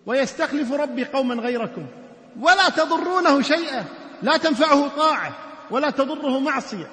ويستخلف 0.07 0.73
ربي 0.73 1.05
قوما 1.05 1.35
غيركم. 1.35 1.87
ولا 2.41 2.69
تضرونه 2.69 3.43
شيئا. 3.43 3.85
لا 4.23 4.37
تنفعه 4.37 4.89
طاعة 4.89 5.33
ولا 5.71 5.91
تضره 5.91 6.41
معصية. 6.41 6.87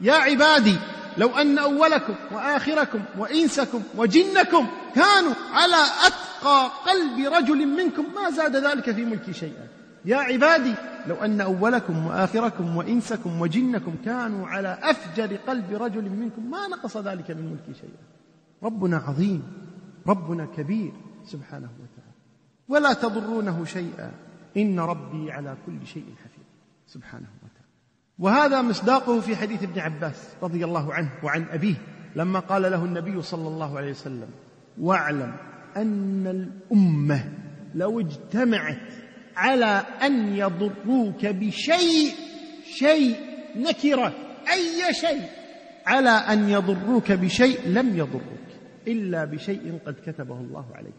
يا 0.00 0.12
عبادي 0.14 0.76
لو 1.18 1.28
أن 1.28 1.58
أولكم 1.58 2.14
وآخركم 2.32 3.00
وإنسكم 3.18 3.82
وجنكم 3.96 4.66
كانوا 4.94 5.34
على 5.52 5.82
أتقى 6.06 6.70
قلب 6.86 7.32
رجل 7.32 7.66
منكم 7.66 8.04
ما 8.14 8.30
زاد 8.30 8.56
ذلك 8.56 8.90
في 8.90 9.04
ملكي 9.04 9.32
شيئا. 9.32 9.68
يا 10.04 10.16
عبادي 10.16 10.74
لو 11.06 11.14
أن 11.14 11.40
أولكم 11.40 12.06
وآخركم 12.06 12.76
وإنسكم 12.76 13.40
وجنكم 13.40 13.94
كانوا 14.04 14.46
على 14.46 14.78
أفجر 14.82 15.36
قلب 15.36 15.72
رجل 15.72 16.10
منكم 16.10 16.50
ما 16.50 16.68
نقص 16.68 16.96
ذلك 16.96 17.30
من 17.30 17.50
ملكي 17.52 17.80
شيئا. 17.80 18.02
ربنا 18.62 18.96
عظيم 18.96 19.42
ربنا 20.06 20.46
كبير 20.56 20.92
سبحانه 21.24 21.68
وتعالى. 21.82 22.16
ولا 22.68 22.92
تضرونه 22.92 23.64
شيئا. 23.64 24.12
إن 24.56 24.80
ربي 24.80 25.32
على 25.32 25.56
كل 25.66 25.86
شيء 25.86 26.04
حفيظ. 26.24 26.46
سبحانه 26.86 27.28
وتعالى. 27.42 27.66
وهذا 28.18 28.62
مصداقه 28.62 29.20
في 29.20 29.36
حديث 29.36 29.62
ابن 29.62 29.80
عباس 29.80 30.36
رضي 30.42 30.64
الله 30.64 30.94
عنه 30.94 31.10
وعن 31.22 31.44
أبيه 31.50 31.74
لما 32.16 32.40
قال 32.40 32.62
له 32.62 32.84
النبي 32.84 33.22
صلى 33.22 33.48
الله 33.48 33.76
عليه 33.76 33.90
وسلم 33.90 34.28
واعلم 34.80 35.36
أن 35.76 36.26
الأمة 36.26 37.32
لو 37.74 38.00
اجتمعت 38.00 38.92
على 39.36 39.82
أن 40.02 40.36
يضروك 40.36 41.26
بشيء 41.26 42.14
شيء 42.78 43.16
نكرة 43.56 44.14
أي 44.52 44.94
شيء 44.94 45.28
على 45.86 46.10
أن 46.10 46.48
يضروك 46.48 47.12
بشيء 47.12 47.68
لم 47.68 47.96
يضروك 47.96 48.22
إلا 48.88 49.24
بشيء 49.24 49.78
قد 49.86 49.94
كتبه 50.06 50.34
الله 50.34 50.66
عليك. 50.74 50.94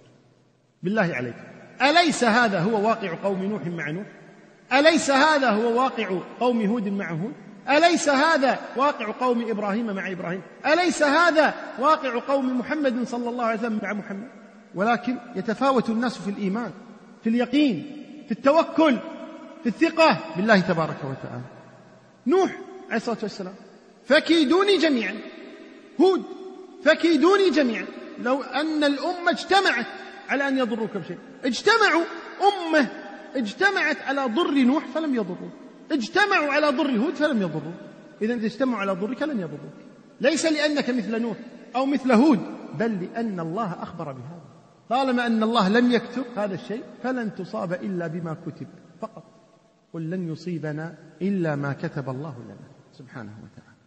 بالله 0.84 1.16
عليك. 1.16 1.57
أليس 1.82 2.24
هذا 2.24 2.60
هو 2.60 2.88
واقع 2.88 3.16
قوم 3.24 3.44
نوح 3.44 3.68
مع 3.68 3.92
نوح؟ 3.92 4.06
أليس 4.74 5.12
هذا 5.12 5.50
هو 5.50 5.84
واقع 5.84 6.20
قوم 6.40 6.66
هود 6.66 6.88
مع 6.88 7.12
هود؟ 7.12 7.34
أليس 7.70 8.10
هذا 8.10 8.60
واقع 8.76 9.12
قوم 9.12 9.50
إبراهيم 9.50 9.96
مع 9.96 10.12
إبراهيم؟ 10.12 10.42
أليس 10.66 11.04
هذا 11.04 11.54
واقع 11.80 12.20
قوم 12.28 12.60
محمد 12.60 13.08
صلى 13.08 13.30
الله 13.30 13.46
عليه 13.46 13.60
وسلم 13.60 13.80
مع 13.84 13.94
محمد؟ 13.94 14.28
ولكن 14.76 15.18
يتفاوت 15.36 15.90
الناس 15.90 16.18
في 16.18 16.30
الإيمان 16.30 16.72
في 17.24 17.30
اليقين 17.30 18.04
في 18.26 18.32
التوكل 18.32 18.98
في 19.64 19.70
الثقة 19.70 20.18
بالله 20.36 20.60
تبارك 20.60 20.98
وتعالى. 20.98 21.44
نوح 22.28 22.52
عليه 22.86 22.98
الصلاة 22.98 23.18
والسلام 23.22 23.54
فكيدوني 24.08 24.78
جميعا. 24.78 25.16
هود 26.02 26.24
فكيدوني 26.84 27.50
جميعا. 27.50 27.86
لو 28.20 28.44
أن 28.44 28.84
الأمة 28.84 29.32
اجتمعت 29.32 29.86
على 30.30 30.48
أن 30.48 30.58
يضروك 30.58 30.98
بشيء. 30.98 31.18
اجتمعوا 31.46 32.04
أمة 32.42 32.88
اجتمعت 33.36 34.02
على 34.02 34.26
ضر 34.26 34.64
نوح 34.64 34.86
فلم 34.86 35.16
يضروك 35.16 35.54
اجتمعوا 35.92 36.54
على 36.54 36.68
ضر 36.68 36.92
هود 36.92 37.14
فلم 37.14 37.42
يضروك 37.42 37.76
إذا 38.22 38.34
إذا 38.34 38.46
اجتمعوا 38.46 38.82
على 38.82 38.92
ضرك 38.92 39.22
لن 39.22 39.40
يضروك 39.40 39.74
ليس 40.22 40.46
لأنك 40.46 40.90
مثل 40.90 41.22
نوح 41.22 41.38
أو 41.76 41.86
مثل 41.86 42.12
هود 42.12 42.40
بل 42.80 43.04
لأن 43.04 43.40
الله 43.40 43.84
أخبر 43.84 44.12
بهذا. 44.12 44.42
طالما 44.90 45.26
أن 45.28 45.44
الله 45.44 45.70
لم 45.70 45.92
يكتب 45.92 46.26
هذا 46.36 46.56
الشيء 46.56 46.84
فلن 47.04 47.36
تصاب 47.36 47.74
إلا 47.74 48.08
بما 48.08 48.34
كتب 48.46 48.68
فقط. 49.02 49.24
قل 49.94 50.10
لن 50.10 50.32
يصيبنا 50.32 50.96
إلا 51.22 51.56
ما 51.56 51.74
كتب 51.74 52.10
الله 52.10 52.36
لنا. 52.46 52.68
سبحانه 52.94 53.32
وتعالى. 53.44 53.78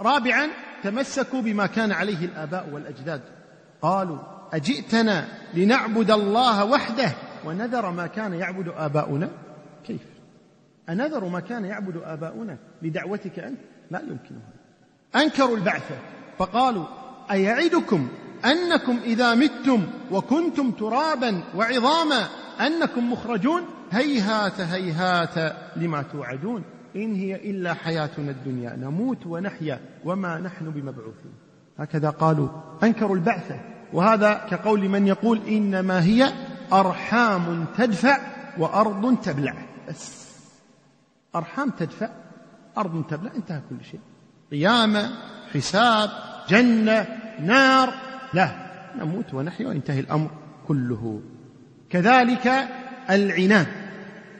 رابعا 0.00 0.48
تمسكوا 0.82 1.40
بما 1.40 1.66
كان 1.66 1.92
عليه 1.92 2.24
الآباء 2.24 2.70
والأجداد. 2.72 3.22
قالوا 3.82 4.37
أجئتنا 4.52 5.28
لنعبد 5.54 6.10
الله 6.10 6.64
وحده؟ 6.64 7.12
ونذر 7.44 7.90
ما 7.90 8.06
كان 8.06 8.32
يعبد 8.32 8.68
آباؤنا؟ 8.68 9.30
كيف؟ 9.86 10.00
أنذر 10.88 11.24
ما 11.24 11.40
كان 11.40 11.64
يعبد 11.64 11.96
آباؤنا 12.04 12.56
لدعوتك 12.82 13.38
أنت؟ 13.38 13.58
لا 13.90 14.00
يمكنها. 14.00 14.52
أنكروا 15.16 15.56
البعث 15.56 15.92
فقالوا 16.38 16.84
أيعدكم 17.30 18.08
أنكم 18.44 18.98
إذا 19.04 19.34
متم 19.34 19.86
وكنتم 20.10 20.70
ترابا 20.70 21.42
وعظاما 21.56 22.26
أنكم 22.60 23.12
مخرجون؟ 23.12 23.62
هيهات 23.90 24.60
هيهات 24.60 25.56
لما 25.76 26.02
توعدون. 26.02 26.62
إن 26.96 27.14
هي 27.14 27.50
إلا 27.50 27.74
حياتنا 27.74 28.30
الدنيا 28.30 28.76
نموت 28.76 29.26
ونحيا 29.26 29.80
وما 30.04 30.38
نحن 30.38 30.70
بمبعوثين. 30.70 31.32
هكذا 31.78 32.10
قالوا 32.10 32.48
أنكروا 32.82 33.16
البعث 33.16 33.52
وهذا 33.92 34.34
كقول 34.50 34.88
من 34.88 35.06
يقول 35.06 35.40
إنما 35.48 36.02
هي 36.02 36.32
أرحام 36.72 37.66
تدفع 37.78 38.18
وأرض 38.58 39.16
تبلع. 39.20 39.54
بس 39.88 40.28
أرحام 41.34 41.70
تدفع 41.70 42.08
أرض 42.78 43.04
تبلع 43.06 43.30
انتهى 43.36 43.60
كل 43.70 43.84
شيء. 43.90 44.00
قيامة 44.50 45.10
حساب 45.54 46.10
جنة 46.48 47.06
نار 47.40 47.94
لا 48.34 48.50
نموت 48.98 49.34
ونحيا 49.34 49.68
وينتهي 49.68 50.00
الأمر 50.00 50.30
كله. 50.68 51.20
كذلك 51.90 52.68
العناد. 53.10 53.66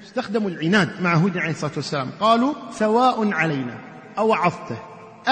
استخدموا 0.03 0.51
العناد 0.51 1.03
مع 1.03 1.15
هود 1.15 1.39
عليه 1.39 1.51
الصلاة 1.51 1.73
والسلام. 1.77 2.11
قالوا 2.21 2.55
سواء 2.71 3.33
علينا 3.33 3.75
أوعظته 4.19 4.79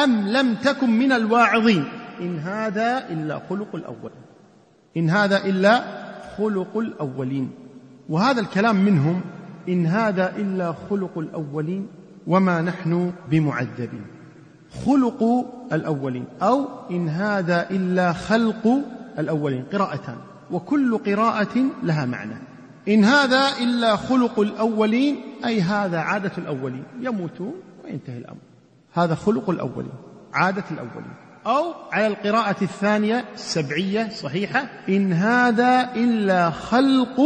أم 0.05 0.29
لم 0.29 0.55
تكن 0.55 0.91
من 0.91 1.13
الواعظين. 1.13 1.85
إن 2.21 2.39
هذا 2.39 3.09
إلا 3.09 3.41
خلق 3.51 3.75
الأولين 3.75 4.27
إن 4.97 5.11
هذا 5.11 5.45
إلا 5.45 5.85
خلق 6.37 6.77
الأولين. 6.77 7.51
وهذا 8.09 8.41
الكلام 8.41 8.85
منهم 8.85 9.21
إن 9.69 9.87
هذا 9.87 10.37
إلا 10.37 10.75
خلق 10.91 11.19
الأولين 11.19 11.87
وما 12.27 12.63
نحن 12.63 13.13
بمعذبين. 13.31 14.07
خلق 14.87 15.23
الأولين 15.73 16.25
أو 16.43 16.69
إن 16.91 17.09
هذا 17.09 17.71
إلا 17.71 18.13
خلق 18.13 18.81
الأولين 19.19 19.65
قراءتان. 19.73 20.17
وكل 20.51 20.99
قراءة 20.99 21.65
لها 21.83 22.07
معنى. 22.07 22.37
إن 22.89 23.05
هذا 23.05 23.49
إلا 23.61 23.97
خلق 23.97 24.41
الأولين 24.41 25.17
أي 25.45 25.61
هذا 25.61 25.99
عادة 25.99 26.33
الأولين. 26.39 26.85
يموتون 27.01 27.55
وينتهي 27.85 28.19
الأمر. 28.19 28.41
هذا 28.93 29.15
خلق 29.15 29.51
الأولين 29.51 29.93
عادة 30.33 30.65
الأولين. 30.71 31.26
أو 31.47 31.75
على 31.93 32.07
القراءة 32.07 32.57
الثانية 32.63 33.25
السبعية 33.35 34.09
صحيحة 34.09 34.67
إن 34.89 35.13
هذا 35.13 35.91
إلا 35.95 36.51
خلق 36.51 37.21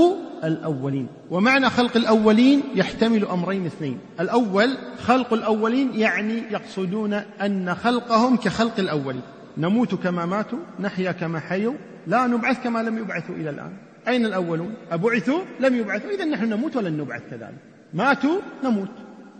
الأولين. 0.45 1.09
ومعنى 1.31 1.71
خلق 1.71 1.97
الأولين 1.97 2.63
يحتمل 2.75 3.25
أمرين 3.25 3.67
اثنين. 3.67 3.99
الأول 4.21 4.77
خلق 4.99 5.33
الأولين 5.33 5.91
يعني 5.95 6.43
يقصدون 6.51 7.13
أن 7.43 7.75
خلقهم 7.75 8.37
كخلق 8.37 8.79
الأولين. 8.79 9.23
نموت 9.59 9.95
كما 9.95 10.27
ماتوا 10.27 10.59
نحيا 10.81 11.13
كما 11.13 11.41
حيوا 11.41 11.75
لا 12.07 12.27
نبعث 12.27 12.65
كما 12.65 12.83
لم 12.83 12.99
يبعثوا 12.99 13.35
إلى 13.35 13.51
الآن. 13.51 13.73
أين 14.09 14.27
الأولون؟ 14.27 14.75
أبعثوا 14.91 15.41
لم 15.61 15.75
يبعثوا. 15.77 16.11
إذا 16.11 16.25
نحن 16.25 16.45
نموت 16.45 16.77
ولن 16.77 16.97
نبعث 16.97 17.23
كذلك. 17.31 17.59
ماتوا 17.95 18.41
نموت. 18.65 18.91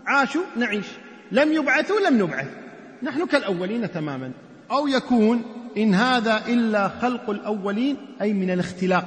عاشوا 0.05 0.43
نعيش. 0.57 0.87
لم 1.31 1.51
يبعثوا 1.51 1.99
لم 1.99 2.21
نبعث. 2.21 2.47
نحن 3.03 3.25
كالأولين 3.25 3.91
تماما. 3.91 4.31
أو 4.71 4.87
يكون 4.87 5.41
إن 5.77 5.93
هذا 5.93 6.41
إلا 6.47 6.87
خلق 6.87 7.29
الأولين 7.29 7.97
أي 8.21 8.33
من 8.33 8.51
الاختلاق. 8.51 9.05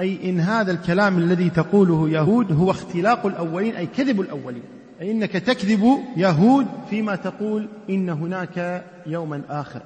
أي 0.00 0.30
إن 0.30 0.40
هذا 0.40 0.72
الكلام 0.72 1.18
الذي 1.18 1.50
تقوله 1.50 2.08
يهود 2.08 2.52
هو 2.52 2.70
اختلاق 2.70 3.26
الأولين 3.26 3.76
أي 3.76 3.86
كذب 3.86 4.20
الأولين. 4.20 4.62
أي 5.00 5.10
إنك 5.10 5.32
تكذب 5.32 5.98
يهود 6.16 6.66
فيما 6.90 7.16
تقول 7.16 7.68
إن 7.90 8.08
هناك 8.10 8.84
يوما 9.06 9.42
آخر. 9.50 9.82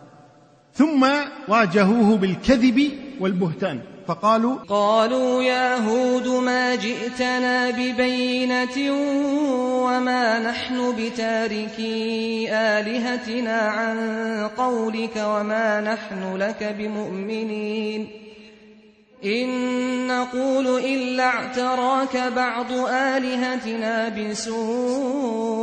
ثم 0.78 1.06
واجهوه 1.48 2.16
بالكذب 2.16 2.90
والبهتان. 3.20 3.80
فقالوا 4.08 4.56
قالوا 4.68 5.42
يا 5.42 5.76
هود 5.88 6.28
ما 6.28 6.74
جئتنا 6.74 7.70
ببينة 7.70 8.92
وما 9.84 10.38
نحن 10.38 10.94
بتاركي 10.98 12.48
آلهتنا 12.52 13.58
عن 13.58 13.98
قولك 14.56 15.16
وما 15.16 15.80
نحن 15.80 16.36
لك 16.36 16.74
بمؤمنين. 16.78 18.08
إن 19.24 19.48
نقول 20.06 20.66
إلا 20.84 21.24
اعتراك 21.24 22.32
بعض 22.36 22.72
آلهتنا 22.90 24.08
بسوء. 24.08 25.56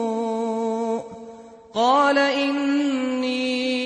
قال 1.73 2.17
إني 2.17 3.83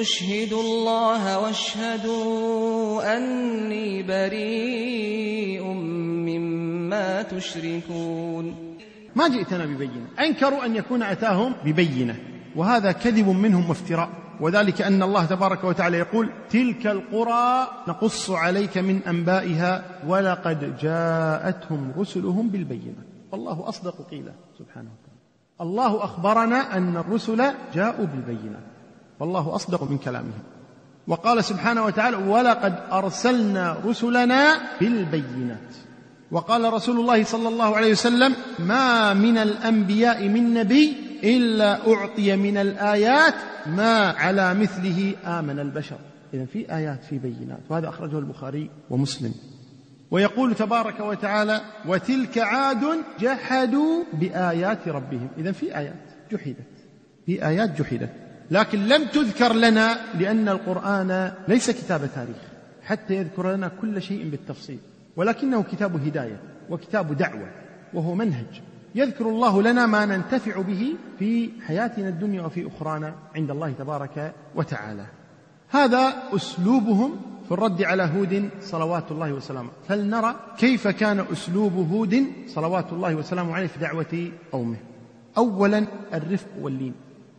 أشهد 0.00 0.52
الله 0.52 1.38
واشهدوا 1.38 3.16
أني 3.16 4.02
بريء 4.02 5.62
مما 6.28 7.22
تشركون. 7.22 8.76
ما 9.16 9.28
جئتنا 9.28 9.64
ببينة. 9.64 10.06
أنكروا 10.20 10.64
أن 10.64 10.76
يكون 10.76 11.02
أتاهم 11.02 11.54
ببينة 11.64 12.16
وهذا 12.56 12.92
كذب 12.92 13.28
منهم 13.28 13.68
وافتراء. 13.68 14.08
وذلك 14.40 14.82
أن 14.82 15.02
الله 15.02 15.24
تبارك 15.24 15.64
وتعالى 15.64 15.98
يقول 15.98 16.30
تلك 16.50 16.86
القرى 16.86 17.68
نقص 17.88 18.30
عليك 18.30 18.78
من 18.78 19.02
أنبائها 19.02 19.84
ولقد 20.06 20.78
جاءتهم 20.80 21.92
رسلهم 21.98 22.48
بالبينة. 22.48 23.02
والله 23.32 23.68
أصدق 23.68 24.10
قيلا 24.10 24.32
سبحانه 24.58 24.90
وتعالى. 24.90 25.20
الله 25.60 26.04
أخبرنا 26.04 26.76
أن 26.76 26.96
الرسل 26.96 27.44
جاءوا 27.74 28.06
بالبينات 28.06 28.69
والله 29.20 29.54
أصدق 29.54 29.90
من 29.90 29.98
كلامهم 29.98 30.42
وقال 31.08 31.44
سبحانه 31.44 31.84
وتعالى 31.84 32.16
ولقد 32.16 32.74
أرسلنا 32.92 33.76
رسلنا 33.84 34.60
بالبينات. 34.80 35.74
وقال 36.30 36.72
رسول 36.72 37.00
الله 37.00 37.24
صلى 37.24 37.48
الله 37.48 37.76
عليه 37.76 37.92
وسلم 37.92 38.34
ما 38.58 39.14
من 39.14 39.38
الأنبياء 39.38 40.28
من 40.28 40.54
نبي 40.54 40.96
إلا 41.24 41.92
أعطي 41.92 42.36
من 42.36 42.56
الآيات 42.56 43.34
ما 43.66 44.10
على 44.10 44.54
مثله 44.54 45.14
آمن 45.24 45.58
البشر. 45.58 45.98
إذا 46.34 46.44
في 46.44 46.74
آيات 46.74 47.04
في 47.04 47.18
بينات. 47.18 47.60
وهذا 47.68 47.88
أخرجه 47.88 48.18
البخاري 48.18 48.70
ومسلم. 48.90 49.34
ويقول 50.10 50.54
تبارك 50.54 51.00
وتعالى 51.00 51.60
وتلك 51.86 52.38
عاد 52.38 52.84
جحدوا 53.20 54.04
بآيات 54.12 54.88
ربهم. 54.88 55.28
إذا 55.38 55.52
في 55.52 55.78
آيات 55.78 56.04
جحدت. 56.32 56.56
في 57.26 57.46
آيات 57.46 57.80
جحدت. 57.80 58.29
لكن 58.50 58.78
لم 58.78 59.04
تذكر 59.04 59.52
لنا 59.52 59.98
لأن 60.18 60.48
القرآن 60.48 61.32
ليس 61.48 61.70
كتاب 61.70 62.00
تاريخ 62.14 62.36
حتى 62.82 63.14
يذكر 63.14 63.52
لنا 63.52 63.70
كل 63.80 64.02
شيء 64.02 64.30
بالتفصيل 64.30 64.78
ولكنه 65.16 65.62
كتاب 65.62 66.06
هداية 66.06 66.40
وكتاب 66.70 67.16
دعوة 67.16 67.48
وهو 67.94 68.14
منهج. 68.14 68.62
يذكر 68.94 69.28
الله 69.28 69.62
لنا 69.62 69.86
ما 69.86 70.04
ننتفع 70.04 70.60
به 70.60 70.94
في 71.18 71.50
حياتنا 71.66 72.08
الدنيا 72.08 72.42
وفي 72.42 72.66
أخرانا 72.66 73.14
عند 73.36 73.50
الله 73.50 73.72
تبارك 73.78 74.34
وتعالى. 74.54 75.06
هذا 75.68 76.14
أسلوبهم 76.32 77.16
في 77.46 77.52
الرد 77.52 77.82
على 77.82 78.02
هود 78.02 78.50
صلوات 78.60 79.10
الله 79.10 79.32
وسلامه. 79.32 79.70
فلنرى 79.88 80.34
كيف 80.58 80.88
كان 80.88 81.24
أسلوب 81.32 81.72
هود 81.92 82.26
صلوات 82.46 82.92
الله 82.92 83.14
وسلامه 83.14 83.54
عليه 83.54 83.66
في 83.66 83.78
دعوة 83.78 84.30
قومه. 84.52 84.76
أولا 85.38 85.86
الرفق 86.14 86.48
واللين. 86.60 86.94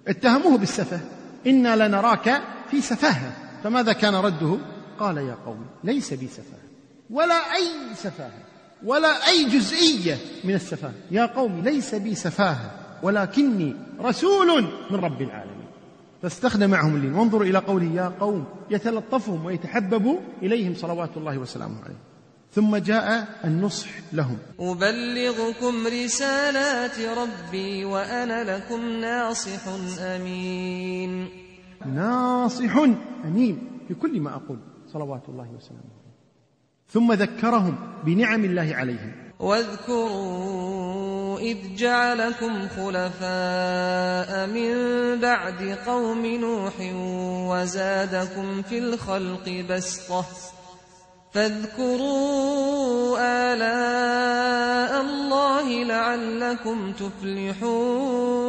اتهموه 0.07 0.57
بالسفه. 0.57 0.99
إنا 1.47 1.87
لنراك 1.87 2.41
في 2.71 2.81
سفاهة. 2.81 3.31
فماذا 3.63 3.93
كان 3.93 4.15
رده؟ 4.15 4.57
قال 4.99 5.17
يا 5.17 5.37
قوم 5.45 5.65
ليس 5.83 6.13
بي 6.13 6.27
سفاهة. 6.27 6.61
ولا 7.09 7.35
أي 7.55 7.95
سفاهة. 7.95 8.43
ولا 8.83 9.27
أي 9.27 9.45
جزئية 9.45 10.17
من 10.43 10.53
السفاهة. 10.53 10.93
يا 11.11 11.25
قوم 11.25 11.61
ليس 11.61 11.95
بي 11.95 12.15
سفاهة. 12.15 12.71
ولكني 13.03 13.75
رسول 14.01 14.63
من 14.91 14.99
رب 14.99 15.21
العالمين. 15.21 15.67
فاستخدم 16.21 16.69
معهم 16.69 16.95
اللين 16.95 17.13
وانظروا 17.13 17.45
إلى 17.45 17.57
قوله 17.57 17.93
يا 17.95 18.13
قوم 18.19 18.45
يتلطفهم 18.69 19.45
ويتحبب 19.45 20.19
إليهم 20.41 20.75
صلوات 20.75 21.17
الله 21.17 21.37
وسلامه 21.37 21.83
عليه. 21.83 22.10
ثم 22.53 22.75
جاء 22.75 23.27
النصح 23.43 23.89
لهم. 24.13 24.37
أبلغكم 24.59 25.87
رسالات 25.87 26.99
ربي 26.99 27.85
وأنا 27.85 28.57
لكم 28.57 28.89
ناصح 28.89 29.67
أمين. 29.99 31.29
ناصح 31.85 32.77
أمين 33.25 33.79
في 33.87 33.93
كل 33.93 34.19
ما 34.19 34.35
أقول. 34.35 34.59
صلوات 34.93 35.21
الله 35.29 35.49
وسلامه. 35.57 36.01
ثم 36.89 37.13
ذكرهم 37.13 37.77
بنعم 38.05 38.45
الله 38.45 38.75
عليهم. 38.75 39.11
واذكروا 39.39 41.39
إذ 41.39 41.75
جعلكم 41.75 42.67
خلفاء 42.67 44.47
من 44.47 44.73
بعد 45.21 45.77
قوم 45.85 46.25
نوح 46.25 46.73
وزادكم 47.51 48.61
في 48.61 48.77
الخلق 48.77 49.65
بسطة. 49.69 50.25
فاذكروا 51.33 53.17
آلاء 53.19 55.01
الله 55.01 55.83
لعلكم 55.83 56.91
تفلحون. 56.91 58.41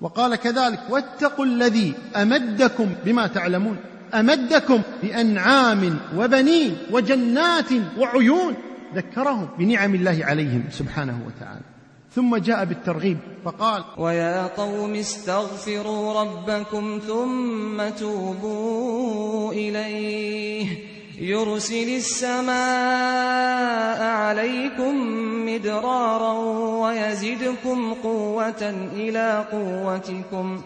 وقال 0.00 0.36
كذلك 0.36 0.80
واتقوا 0.90 1.44
الذي 1.44 1.94
أمدكم 2.16 2.94
بما 3.04 3.26
تعلمون 3.26 3.76
أمدكم 4.14 4.82
بأنعام 5.02 5.98
وبنين 6.16 6.76
وجنات 6.90 7.72
وعيون 7.98 8.54
ذكرهم 8.94 9.48
بنعم 9.58 9.94
الله 9.94 10.18
عليهم 10.24 10.64
سبحانه 10.70 11.20
وتعالى. 11.26 11.60
ثم 12.14 12.36
جاء 12.36 12.64
بالترغيب 12.64 13.18
فقال 13.44 13.84
ويا 13.98 14.46
قوم 14.46 14.94
استغفروا 14.94 16.22
ربكم 16.22 17.00
ثم 17.06 17.88
توبوا 17.88 19.52
إليه. 19.52 20.89
يرسل 21.20 21.88
السماء 21.96 22.52
عليكم 24.02 24.94
مدرارا 25.46 26.32
ويزدكم 26.82 27.94
قوة 27.94 28.88
إلى 28.92 29.44
قوتكم 29.52 30.62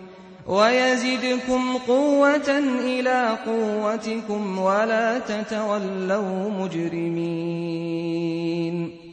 ويزدكم 0.46 1.76
قوة 1.88 2.58
إلى 2.80 3.38
قوتكم 3.46 4.58
ولا 4.58 5.18
تتولوا 5.18 6.50
مجرمين. 6.50 7.94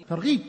ترغيب 0.09 0.41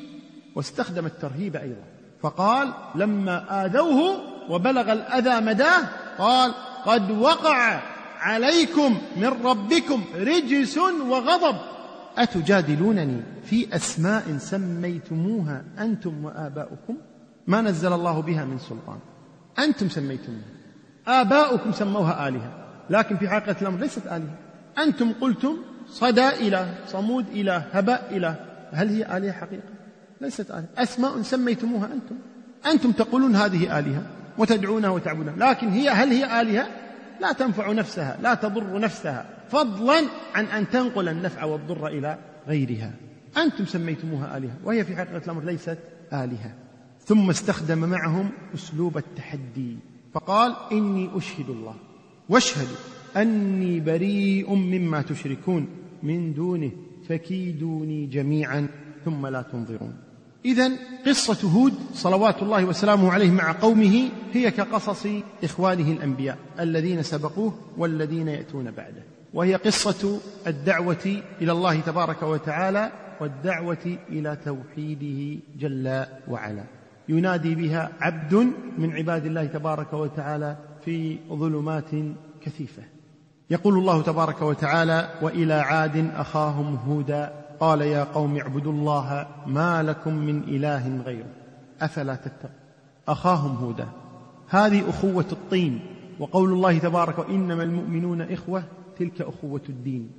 واستخدم 0.57 1.07
الترهيب 1.07 1.57
أيضا. 1.57 1.85
فقال 2.22 2.72
لما 2.94 3.64
آذوه 3.64 4.20
وبلغ 4.50 4.92
الأذى 4.92 5.40
مداه 5.40 5.83
قال 6.18 6.55
قد 6.87 7.11
وقع 7.11 7.91
عليكم 8.23 8.99
من 9.17 9.31
ربكم 9.45 10.05
رجس 10.15 10.79
وغضب. 10.79 11.57
أتجادلونني 12.19 13.23
في 13.45 13.77
أسماء 13.77 14.37
سميتموها 14.39 15.65
أنتم 15.79 16.25
وآباؤكم؟ 16.25 16.97
ما 17.47 17.61
نزل 17.61 17.93
الله 17.93 18.21
بها 18.21 18.45
من 18.45 18.59
سلطان. 18.59 18.99
أنتم 19.59 19.89
سميتموها. 19.89 20.43
آباؤكم 21.07 21.73
سموها 21.73 22.29
آلهة 22.29 22.51
لكن 22.91 23.17
في 23.17 23.29
حقيقة 23.29 23.57
الأمر 23.63 23.79
ليست 23.79 24.07
آلهة. 24.07 24.39
أنتم 24.79 25.13
قلتم 25.21 25.57
صدى 25.89 26.29
إله 26.29 26.75
صمود 26.87 27.27
إله 27.35 27.57
هباء 27.73 28.09
إله. 28.11 28.37
هل 28.73 28.89
هي 28.89 29.17
آلهة 29.17 29.33
حقيقة؟ 29.33 29.73
ليست 30.21 30.51
آلهة. 30.51 30.69
أسماء 30.79 31.23
سميتموها 31.23 31.87
أنتم. 31.87 32.17
أنتم 32.67 32.93
تقولون 32.93 33.37
هذه 33.37 33.79
آلهة 33.79 34.03
وتدعونها 34.39 34.91
وتعبدونها 34.91 35.37
لكن 35.37 35.69
هي 35.69 35.91
هل 35.91 36.09
هي 36.11 36.41
آلهة؟ 36.41 36.67
لا 37.23 37.33
تنفع 37.33 37.73
نفسها 37.73 38.19
لا 38.23 38.35
تضر 38.35 38.81
نفسها 38.81 39.27
فضلا 39.49 40.03
عن 40.35 40.45
أن 40.45 40.69
تنقل 40.69 41.09
النفع 41.09 41.45
والضر 41.45 41.87
إلى 41.87 42.19
غيرها. 42.49 42.95
أنتم 43.37 43.65
سميتموها 43.65 44.37
آلهة 44.37 44.57
وهي 44.65 44.85
في 44.85 44.97
حقيقة 44.97 45.25
الأمر 45.25 45.45
ليست 45.45 45.79
آلهة. 46.13 46.55
ثم 47.05 47.31
استخدم 47.31 47.79
معهم 47.79 48.31
أسلوب 48.55 48.97
التحدي 48.99 49.77
فقال 50.15 50.57
إني 50.73 51.11
أشهد 51.17 51.51
الله. 51.51 51.75
واشهدوا 52.29 52.77
أني 53.17 53.81
بريء 53.81 54.55
مما 54.55 55.03
تشركون 55.03 55.69
من 56.03 56.35
دونه 56.35 56.71
فكيدوني 57.09 58.07
جميعا 58.07 58.69
ثم 59.05 59.27
لا 59.27 59.43
تنظرون. 59.43 59.97
إذا 60.44 60.70
قصة 61.07 61.48
هود 61.48 61.74
صلوات 61.94 62.42
الله 62.42 62.64
وسلامه 62.64 63.12
عليه 63.12 63.31
مع 63.31 63.52
قومه 63.52 64.09
هي 64.33 64.50
كقصص 64.50 65.07
إخوانه 65.44 65.92
الأنبياء 65.92 66.38
الذين 66.61 67.02
سبقوه 67.02 67.55
والذين 67.76 68.28
يأتون 68.28 68.70
بعده. 68.70 69.02
وهي 69.35 69.55
قصة 69.55 70.20
الدعوة 70.46 71.22
إلى 71.40 71.52
الله 71.52 71.81
تبارك 71.81 72.22
وتعالى 72.22 72.92
والدعوة 73.20 73.98
إلى 74.09 74.38
توحيده 74.44 75.40
جل 75.59 76.05
وعلا. 76.28 76.64
ينادي 77.09 77.55
بها 77.55 77.92
عبد 78.00 78.35
من 78.78 78.92
عباد 78.92 79.26
الله 79.26 79.44
تبارك 79.44 79.92
وتعالى 79.92 80.57
في 80.85 81.18
ظلمات 81.28 81.90
كثيفة. 82.40 82.83
يقول 83.50 83.78
الله 83.78 84.02
تبارك 84.02 84.42
وتعالى 84.42 85.09
وإلى 85.22 85.55
عاد 85.55 86.11
أخاهم 86.14 86.74
هودا 86.76 87.41
قال 87.62 87.81
يا 87.81 88.05
قوم 88.05 88.37
اعبدوا 88.37 88.72
الله 88.72 89.27
ما 89.46 89.83
لكم 89.83 90.14
من 90.14 90.42
إله 90.42 91.03
غيره. 91.03 91.33
أفلا 91.81 92.14
تتقون؟ 92.14 92.51
أخاهم 93.09 93.57
هودا. 93.57 93.88
هذه 94.48 94.90
أخوة 94.90 95.27
الطين. 95.33 95.81
وقول 96.18 96.53
الله 96.53 96.79
تبارك 96.79 97.18
وانما 97.18 97.62
المؤمنون 97.62 98.22
إخوة 98.22 98.64
تلك 98.98 99.20
أخوة 99.20 99.61
الدين. 99.68 100.11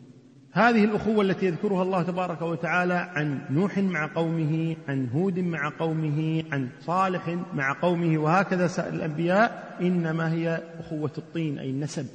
هذه 0.52 0.84
الأخوة 0.84 1.22
التي 1.22 1.46
يذكرها 1.46 1.84
الله 1.84 2.04
تبارك 2.04 2.42
وتعالى 2.42 2.94
عن 2.94 3.42
نوح 3.50 3.78
مع 3.78 4.08
قومه 4.16 4.76
عن 4.88 5.10
هود 5.10 5.40
مع 5.40 5.72
قومه 5.80 6.44
عن 6.52 6.70
صالح 6.82 7.38
مع 7.54 7.82
قومه 7.82 8.18
وهكذا 8.18 8.68
سائر 8.68 8.94
الأنبياء. 8.94 9.78
إنما 9.82 10.32
هي 10.32 10.62
أخوة 10.80 11.12
الطين 11.18 11.60
أي 11.60 11.70
النسب. 11.70 12.06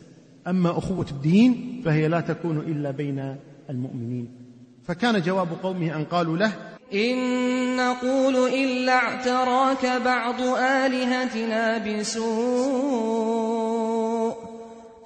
أما 0.46 0.70
أخوة 0.70 1.06
الدين 1.10 1.82
فهي 1.84 2.08
لا 2.08 2.20
تكون 2.20 2.58
إلا 2.58 2.90
بين 2.90 3.36
المؤمنين. 3.70 4.47
فكان 4.88 5.22
جواب 5.22 5.48
قومه 5.62 5.96
أن 5.96 6.04
قالوا 6.04 6.36
له 6.36 6.52
إن 6.94 7.76
نقول 7.76 8.36
إلا 8.36 8.92
اعتراك 8.92 9.86
بعض 10.04 10.40
آلهتنا 10.58 11.78
بسوء. 11.78 12.28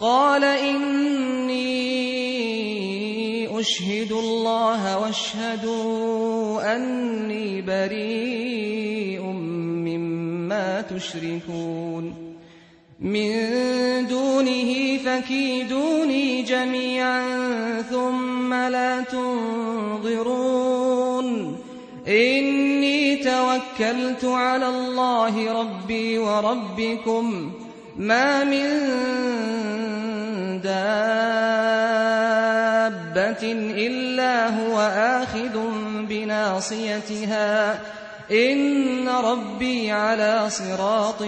قال 0.00 0.44
إني 0.44 1.72
أشهد 3.60 4.12
الله 4.12 4.98
واشهدوا 4.98 6.76
أني 6.76 7.62
بريء 7.62 9.22
مما 9.22 10.80
تشركون. 10.80 12.32
من 13.00 13.32
دونه 14.06 14.98
فكيدوني 14.98 16.42
جميعا 16.42 17.22
ثم 17.82 18.54
لا 18.54 19.00
تنظرون 20.22 21.56
إني 22.08 23.16
توكلت 23.16 24.24
على 24.24 24.68
الله 24.68 25.60
ربي 25.60 26.18
وربكم. 26.18 27.52
ما 27.96 28.44
من 28.44 28.62
دابة 30.62 31.02
إلا 33.86 34.48
هو 34.58 34.80
آخذ 35.20 35.58
بناصيتها. 36.08 37.80
إن 38.30 39.08
ربي 39.08 39.90
على 39.90 40.50
صراط 40.50 41.22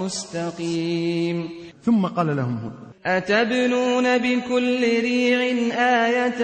مستقيم. 0.00 1.50
ثم 1.84 2.06
قال 2.06 2.36
لهم 2.36 2.58
هود 2.64 2.87
أتبنون 3.06 4.18
بكل 4.18 4.80
ريع 4.80 5.40
آية 6.06 6.40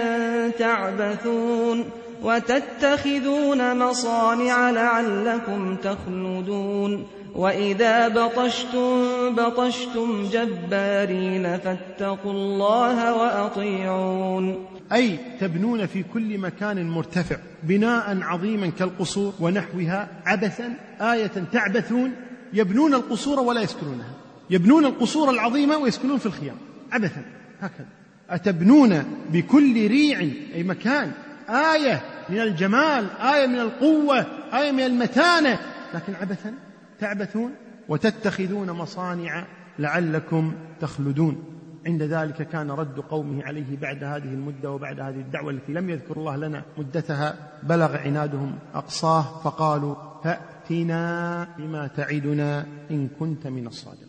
تعبثون 0.49 1.85
وتتخذون 2.23 3.79
مصانع 3.79 4.69
لعلكم 4.69 5.75
تخلدون 5.75 7.07
وإذا 7.35 8.07
بطشتم 8.07 9.05
بطشتم 9.35 10.29
جبارين 10.31 11.57
فاتقوا 11.57 12.31
الله 12.31 13.13
وأطيعون 13.13 14.65
أي 14.93 15.19
تبنون 15.39 15.85
في 15.85 16.03
كل 16.03 16.37
مكان 16.37 16.89
مرتفع 16.89 17.37
بناء 17.63 18.17
عظيما 18.21 18.69
كالقصور 18.69 19.33
ونحوها 19.39 20.07
عبثا 20.25 20.73
آية 21.01 21.31
تعبثون 21.53 22.11
يبنون 22.53 22.93
القصور 22.93 23.39
ولا 23.39 23.61
يسكنونها. 23.61 24.24
يبنون 24.49 24.85
القصور 24.85 25.29
العظيمة 25.29 25.77
ويسكنون 25.77 26.17
في 26.17 26.25
الخيام. 26.25 26.55
عبثا. 26.91 27.21
هكذا. 27.61 27.87
أتبنون 28.29 29.03
بكل 29.29 29.87
ريع 29.87 30.19
أي 30.55 30.63
مكان. 30.63 31.11
آية 31.49 32.01
من 32.29 32.39
الجمال 32.39 33.09
آية 33.11 33.47
من 33.47 33.59
القوة 33.59 34.25
آية 34.53 34.71
من 34.71 34.83
المتانة. 34.83 35.59
لكن 35.93 36.15
عبثا 36.15 36.53
تعبثون 36.99 37.51
وتتخذون 37.89 38.71
مصانع 38.71 39.45
لعلكم 39.79 40.53
تخلدون. 40.81 41.43
عند 41.87 42.03
ذلك 42.03 42.49
كان 42.49 42.71
رد 42.71 42.99
قومه 42.99 43.43
عليه 43.43 43.77
بعد 43.81 44.03
هذه 44.03 44.33
المدة 44.33 44.71
وبعد 44.71 44.99
هذه 44.99 45.15
الدعوة 45.15 45.51
التي 45.51 45.73
لم 45.73 45.89
يذكر 45.89 46.17
الله 46.17 46.35
لنا 46.35 46.63
مدتها. 46.77 47.35
بلغ 47.63 47.97
عنادهم 47.97 48.55
أقصاه 48.73 49.41
فقالوا 49.43 49.95
فأتنا 50.23 51.47
بما 51.57 51.87
تعدنا 51.87 52.65
إن 52.91 53.07
كنت 53.19 53.47
من 53.47 53.67
الصادقين. 53.67 54.04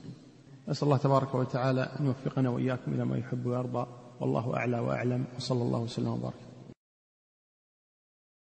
نسأل 0.69 0.89
الله 0.89 0.97
تبارك 0.97 1.35
وتعالى 1.35 1.89
أن 2.01 2.07
يوفقنا 2.07 2.51
وإياكم 2.51 2.93
إلى 2.93 3.05
ما 3.05 3.19
يحب 3.19 3.47
ويرضى 3.47 3.87
والله 4.21 4.57
أعلى 4.57 4.79
وأعلم 4.79 5.25
وصلى 5.37 5.63
الله 5.63 5.79
وسلم 5.79 6.09
وبارك. 6.09 6.46